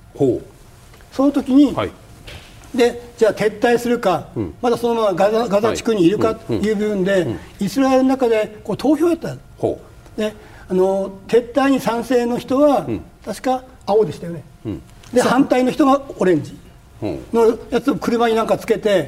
[1.11, 1.91] その時に、はい
[2.77, 6.71] でじゃあ撤退するか、うん、まだそのままガザガザ地区にいるかとい。
[6.71, 7.27] う部分で、
[7.59, 9.35] イスラエルの中でこう投票やった。
[10.15, 10.33] で
[10.69, 12.87] あの撤退に賛成の人は、
[13.25, 14.43] 確か青でしたよね、
[15.11, 16.57] で反対の人がオレンジ。
[17.01, 19.03] のやつを車になんかつけて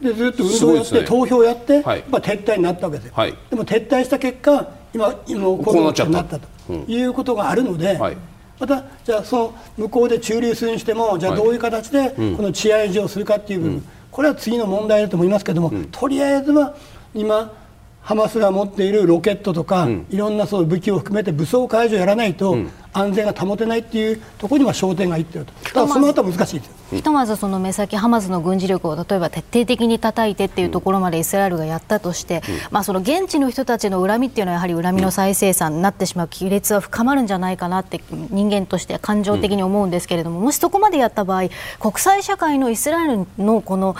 [0.00, 8.16] でずっと運動やって、ね、投票やって、はい、まあ、撤退になったわけですよ、はい、でも撤退した結果今今こういうことになったということがあるので、はい
[8.60, 16.76] またじゃあその向こうで駐留するにしてもじゃあどういう形でこの治安維持をするかっていう部分、これは次の問題だと思いますけども、とりあえずは
[17.14, 17.52] 今
[18.02, 22.56] ハマスが持っているロケットとか、いろんなそう武器を含めて武装解除をやらないと、
[22.92, 41.48] 安全が保てないっていうところには焦点がいってると、ただその後は難しいですひとまずその目先ハマスの軍事力を例えば徹底的に叩いてっていうところまでイスラエルがやったとして、まあ、その現地の人たちの恨みっていうのはやはり恨みの再生産になってしまう亀裂は深まるんじゃないかなって人間として感情的に思うんですけれども、もしそこまでやった場合
[41.78, 43.94] 国際社会のイスラエルのこの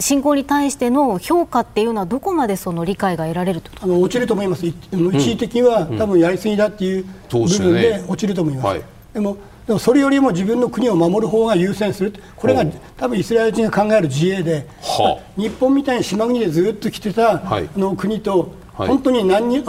[0.00, 3.70] 侵攻に対しての評価っていうのはどこまでその理解が得られると？
[3.80, 8.66] あの落ちると思います、一時的には、多分やりすぎだっていう部分で落ちると思います。
[8.66, 12.66] はい、でもでもそれよりも自分の国を守る方が優先するこれが
[12.98, 19.64] 多分イスラエル人が考える自衛で、はあ、日本みたいに島国でずっと来てた、はい、の国と、はい、本当に何に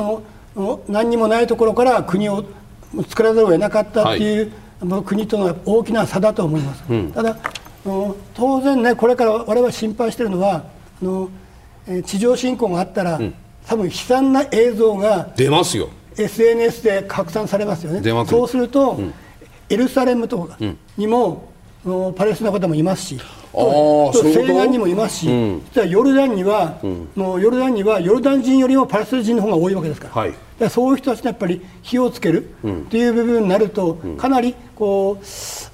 [0.89, 2.43] 何にもないところから国を
[3.07, 6.83] 作らざるを得なかったっていう、はい、国との大きな差だと思います。
[6.89, 7.37] うん、ただ
[8.33, 10.65] 当然ねこれから我々心配しているのは
[11.01, 11.29] あの
[12.03, 13.33] 地上侵攻があったら、うん、
[13.67, 15.89] 多分悲惨な映像が出ますよ。
[16.17, 18.25] SNS で拡散されますよね。
[18.25, 19.13] そうすると、うん、
[19.69, 20.57] エルサレムとか
[20.97, 21.49] にも、
[21.83, 23.19] うん、パレスチナの方もいますし
[24.13, 30.13] 西岸にもいますし、うん、ヨルダンには、うん、のヨルダンにはヨルダン人よりもパレスチナ人の方が多いわけですから。
[30.13, 32.49] はい、からそういう人たちにやっぱり火をつける
[32.89, 35.17] という部分になると、かなりこ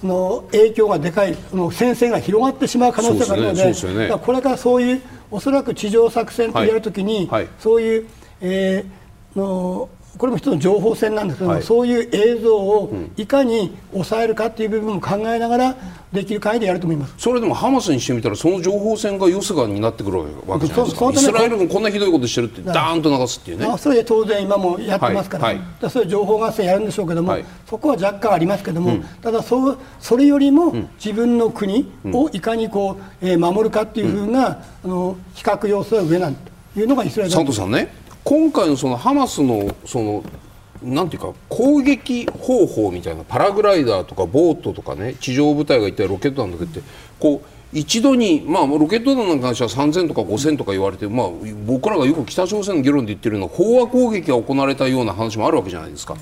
[0.03, 4.17] うの影響がでかいの戦線が広がってしまう可能性があるので、ね。
[4.21, 5.01] これからそういう
[5.31, 7.43] おそらく地上作戦とやるときに、はい。
[7.43, 8.07] はい、そういう、
[8.41, 15.75] えー、のこれも一つの情報戦なんですけども、はい、そういう映像をいかに抑えるかという部分も考えながら
[16.11, 17.13] できる限りやると思います。
[17.17, 21.09] それでもハマスにしてみたらその情報戦がよすがになってくるわけじゃないですか。
[21.11, 25.55] イスラエルもこんなひどいことしてるってダーンと流すっていうね、まあ、それで当然今もやってますから、はい。
[25.55, 30.73] はい、そういう情報合戦やるんでしょうけども、はい、そこは若干ありますけども、うん、ただそそれよりも
[31.03, 34.47] 自分の国をいかにこう、えー、守るかっていうふうな、
[34.83, 40.23] うん、あの比較要素は上なんというのがイスラエル佐藤さんね今回のそのハマスのその
[40.83, 46.81] なんていうか攻撃方法みたいなパラグライダーとかボートとかね地上部隊がいたロケット弾だけって
[47.19, 51.29] こう一度に、まあ、ロケット弾に関しては3000とか5000とか言われて、まあ、
[51.65, 56.17] 僕らがよく北朝鮮の議論で言ってるような飽和攻撃が行われたような話もあるわけじゃないですか。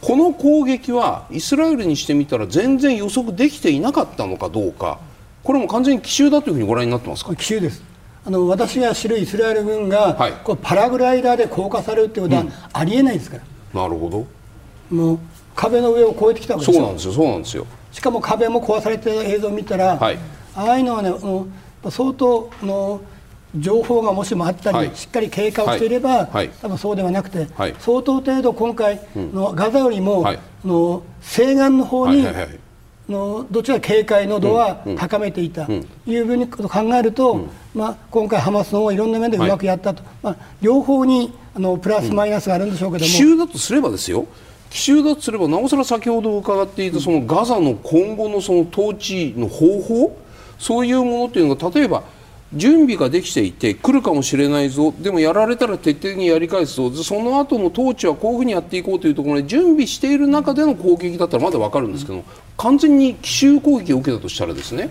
[0.00, 5.00] この攻撃はイスラエルにしてみたら全然予測できていなかったのかどうか。
[5.42, 7.36] これも完全に奇襲だというふうにご覧になってますか？
[7.36, 7.82] 奇襲です。
[8.26, 13.42] あの私が知るイスラエル軍が、はい、こうパラグライダーで降下されるということはありえないですから。
[13.42, 14.26] うんなるほど。
[14.90, 15.18] もう
[15.54, 16.82] 壁の上を越えてきたわけですよ。
[16.82, 17.12] そうなんですよ。
[17.12, 17.66] そうなんですよ。
[17.92, 20.18] しかも壁も壊されてる映像を見たら、はい、
[20.54, 21.12] ああいうのはね
[21.90, 23.00] 相当の
[23.56, 30.26] 情報がもしもあったり、はい、しっかり経過をしていれば、はい、多分そうではなくて、はい、相当程度、今回のガザよりも、
[30.64, 32.26] の西岸の方に、
[33.08, 35.66] のどちら警戒の度は高めていた。
[35.66, 35.72] と
[36.06, 43.10] いうふうに考えると、まあ、今回、ハマスの方いろんな面でうまくやったと、まあ、両方にあのプラスマイナスがあるんでしょうけども。
[43.10, 44.26] 奇襲だとすればですよ。
[44.70, 50.18] 奇襲だとすればなおさら先ほど伺っていたそのガザの今後のその統治の方法？
[50.58, 52.02] そういうものというのが例えば
[52.52, 54.94] 準備ができていて来るかもしれないぞ。
[54.98, 56.90] でもやられたら徹底的にやり返すぞ。
[56.90, 62.24] その後の統治はこういうふうにやっていこうというところで準備している中での攻撃だったらまだ分かるんですけど
[62.56, 64.90] 完全に奇襲攻撃を受けたとしたらですね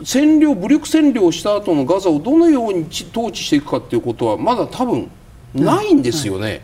[0.00, 5.10] 占領武力占領した後のガザをどのように統治していくかということはまだ多分
[5.54, 6.46] ないんですよね。
[6.46, 6.60] はい。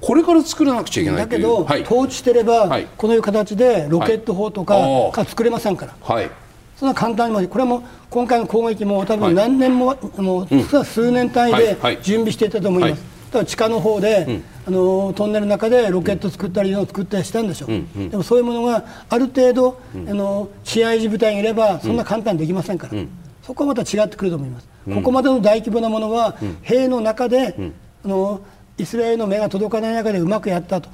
[0.00, 4.74] これから作らなくちゃいけないだけど、はい、統治してれば、はい、このいう形でロケット砲とか
[5.12, 6.30] が作れませんから、はい、
[6.76, 13.12] そんな簡単にも、これも今回の攻撃も多分何年も、もう数年単位で準備していたと思います。
[13.32, 23.08] だから地下の方で、うん、あのトンネルの中でロケット作ったりの作ったりしたんでしょう、うんうん、でもそういうものがある程度、うん、あの治安維持部隊がいればそんな簡単にできませんから、うん、
[23.42, 27.56] そこはまた違ってくると思います、ここまでの大規模なものは、兵の中で、
[28.04, 28.42] あの
[28.76, 30.90] イスラエルの目が届かない中でうまくやったと、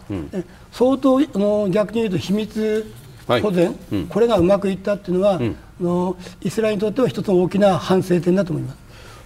[0.71, 2.93] 相当あの逆に言うと秘密
[3.27, 3.77] 保全、はい、
[4.09, 8.79] これがうまくいったっていうのは、うん、のイスラエルにとっては一つの大きな反省点だと思います。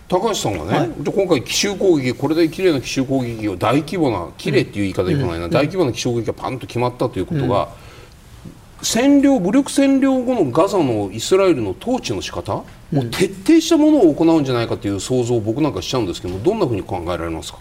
[0.09, 12.63] 高橋さんはね、はい、今回、奇襲攻撃、これで綺麗な奇襲攻撃を大規模な、綺麗っていう言い方よくないな、うん、大規模な奇襲攻撃がパンと決まったということが、うん、占領、武力占領後のガザのイスラエルの統治の仕方、
[12.93, 17.59] うん、もう徹底したものを行うんじゃないかという想像を僕なんかしちゃうんですけどどんなふうに考えられますか？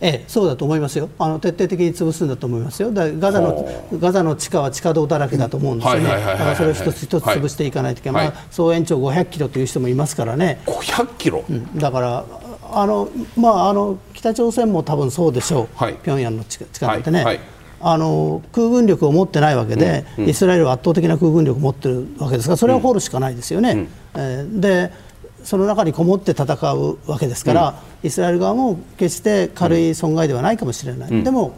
[0.00, 3.68] ええ、そうだと思いますよ、あの徹底的に潰すんだと思いますよ、だガザの
[3.98, 12.24] ガザの地下は地下道だらけだと思うんですよね、だからそれを一つ一つ潰していかないといけない、はい、まあ、総延長500キロという人もいますからね、500キロ、うん、だから
[12.70, 17.24] あの、まあ、あの北朝鮮も多分そうでしょう、はい、平壌の地下なんてね。
[17.24, 17.40] はい。
[17.80, 20.24] あの空軍力を持ってないわけで、うん。
[20.24, 23.70] うん、イスラエルは圧倒的な空軍力を持ってるわけですからそれは掘るしかないですよね。
[23.70, 24.92] うん、えー、で
[25.44, 27.68] その中にこもって戦うわけですから、
[28.02, 31.54] うん、イスラエル側も決して軽い損害ではないかもしれない、うん、でも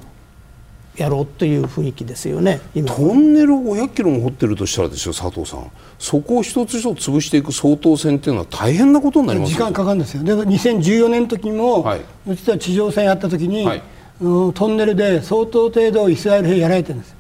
[0.97, 5.71] やろうという雰囲気ですよねトンネルを500キロも掘ってるとしたらですよ佐藤さん。
[5.99, 10.25] そこを一つ一つ潰していく総統選っていうのは大変なことになります時間かかるんですよ。
[10.25, 13.83] で2014年の時も、はい、実は地上戦やった時に、はい、
[14.21, 17.17] トンネルで相当程度イスラエル兵やられてるんです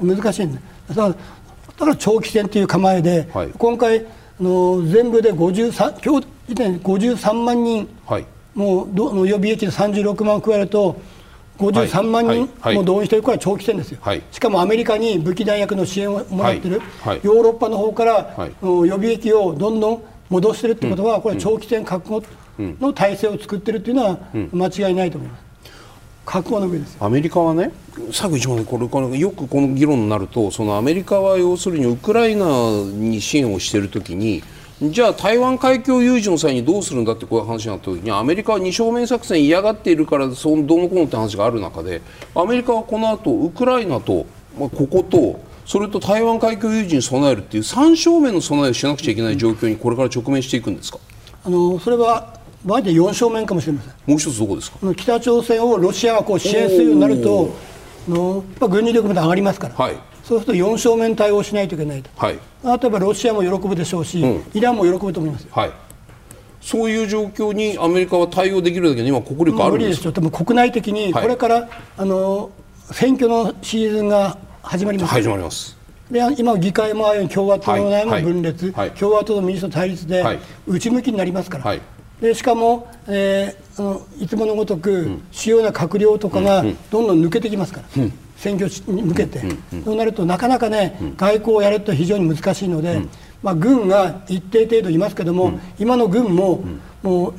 [0.00, 0.60] 難しいんだ。
[0.88, 1.16] だからだ
[1.78, 4.06] から長期戦という構えで、はい、今回
[4.40, 11.00] の全部で53今日時点で53万人、はい、もうど予備役で36万加えると
[11.58, 22.24] 53万人も動員しているから長期戦ですよ、はい、しかもアメリカに武器弾薬の支援をもらっている、はい、ヨーロッパの方から、予備役をどんどん戻しているということは、これ、長期戦覚悟
[22.58, 24.18] の体制を作っているというのは
[24.52, 25.43] 間違いないと思います。
[26.24, 26.96] 覚悟の上です。
[27.00, 27.72] アメリカはね、
[28.12, 32.46] 最後一番これこれよくこの議論になると、そのアメリカは要するにウクライナ
[32.82, 34.42] に支援をしているときに、
[34.82, 42.02] じゃあ台湾海峡有事の際にどうするんだってこういう話になった時にアメリカは二正面作戦嫌がっているからそのどうのこうのって話がある中で
[42.34, 44.26] アメリカはこの後ウクライナと、
[44.58, 50.98] まあ、こことそれと台湾海峡有事に備えるっていう三正面の備えをしなくちゃいけない状況にこれから直面していくんですか？
[51.44, 52.33] あのそれは
[52.64, 53.92] 場合で4正面かもしれません。
[54.06, 54.78] もう一つどこですか？
[54.94, 57.54] 北朝鮮をロシアがこう支援するようになると
[58.08, 65.46] の軍事力まで上がりますから、はい、そうすると4正面対応しないといけないと、はい、例えばロシアも喜ぶでしょうし、うん、イランも喜ぶと思います。
[65.50, 65.72] はい、
[66.60, 71.68] そういう状況にアメリカは対応できるだけに今、国力あるんですか、で国内的にこれから、はい、
[71.98, 72.50] あの
[72.90, 75.10] 選挙のシーズンが始まります。
[75.12, 75.76] 始まります。
[76.10, 80.22] で今、議会もああいう共和党の内も分裂、はい、共和党と民主党対立で
[80.66, 81.76] 内向きになりますから、
[82.20, 88.02] でしかも、えー、あのいつものごとく主要な閣僚とかがどんどん抜けてきますから。
[88.02, 88.12] うん。
[88.36, 89.40] 選挙に向けて、
[89.84, 93.00] そうなるとなかなかね、外交をやると非常に難しいので、
[93.42, 96.62] まあ、軍が一定程度いますけども、今の軍も、
[97.02, 97.34] もう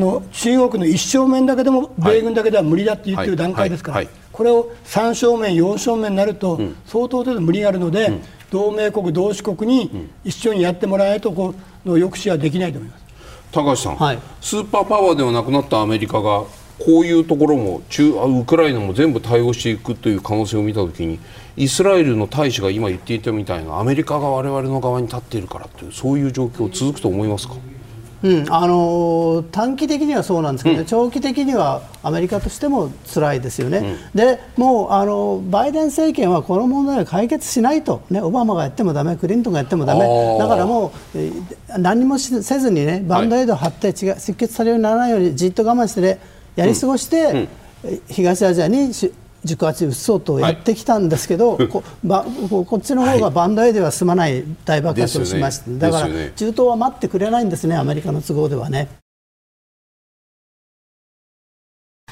[0.00, 13.07] の中国の一正面だけでも米軍だけでは無理だって言ってる段階ですから、これを3正面、4正面になると、相当程度無理があるので、同盟国、同志国に一緒にやってもらわないとこの抑止はできないと思います
[13.52, 16.44] 高橋さん、はい、スーパーパワーではなくなったアメリカが
[16.78, 21.18] こういうところも中ウクライナも全部対応していくという可能性を見たときに
[21.56, 27.54] イスラエルの大使が今言っていたみたいなアメリカが我々の側に立っているからというそういう状況続くと思いますか？
[28.22, 40.00] うん、あの短期的にはそうなんですけど、ねうん、長期的にはアメリカとしても辛いですよね、うん、でもうあのバイデン政権はこの問題を解決しないと、ね、オバマがやってもだめ、クリントンがやってもだめ、
[40.38, 46.20] だからもう何もせずに、ね、バンドエイドを貼って、血が出血されるようにならないようにじっと我慢して、ね、
[46.56, 47.48] やり過ごして、
[48.08, 48.92] 東アジアに
[49.44, 58.88] 軸足移そうとやってきたんですけど、はい、こばこっちの方がバンドエイでは済まない大爆発をしまして、ね、だから中東は待ってくれないんですね、アメリカの都合ではね。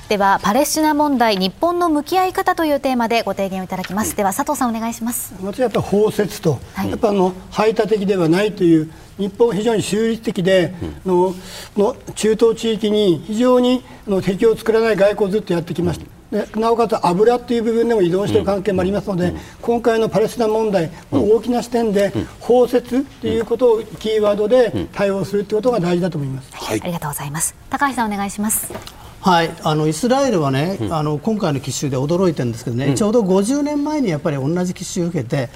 [0.08, 5.34] ではパレスチナ問題日本の向き合い方というテーマでご提言をいただきます、では佐藤さんお願いします。
[5.42, 8.88] まずやっぱ包摂と、はい、やっぱあの排他的ではないという
[9.18, 10.74] 日本は非常に中立的で、
[11.04, 11.34] うん、の
[11.76, 27.54] の中東地域に非常にの敵を作らない外交をずっとやってきました、でなおかつ油という部分でも依存している関係もありますので、うん、今回のパレスチナ問題、うん、大きな視点で包摂ということをキーワードで対応するということが大事だと思います、はい、ありがとうございます。
[27.70, 28.72] 高橋さんお願いします。
[29.20, 35.48] はい、あのイスラエルはね、うん、あの今回の奇襲で驚いてるんですけどね、うん、ちょうど50年前にやっぱり同じ奇襲を受けて、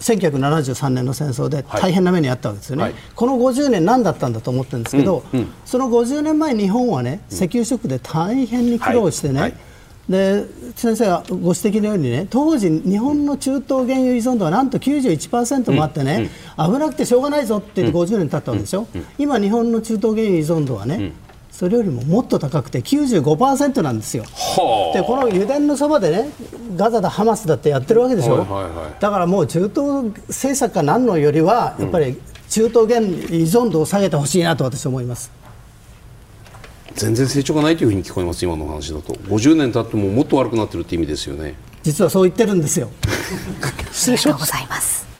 [0.00, 5.40] 1973年の戦争で大変な目にあったわけですよね、はい、この50年、何だったんだと思ってるんですけど、うん。
[5.40, 9.50] うん、その50年前、日本はね石油ショックで大変に苦労してね、はい。
[9.50, 10.44] はい、で
[10.76, 16.64] 先生がご指摘のようにね当時、日本の中東原油依存度はなんと91%もあってね、うん。
[16.66, 19.00] うん、危なくてしょうがないぞって言って50年経ったわけでしょ、うん。
[19.00, 21.12] うん、今、日本の中東原油依存度はね、
[21.56, 24.24] それよりももっと高くて95%なんですよ。
[24.92, 26.28] でこの油田のそばでね
[26.76, 32.20] ガザだハマスだってやってるわけでしょ、はいはいはい、だからもう中東政策か何のよりはやっぱり
[32.50, 35.32] 中東原依存度を下げてほしいなと私は思います。
[36.92, 39.14] 全然成長がないというふうに聞こえます今の話だと。
[39.14, 41.54] 50年経ってももっと悪くなってるって意味ですよね。
[41.82, 42.90] 実はそう言ってるんですよ。
[43.92, 44.28] 失礼します。
[44.28, 45.15] ありがとうございます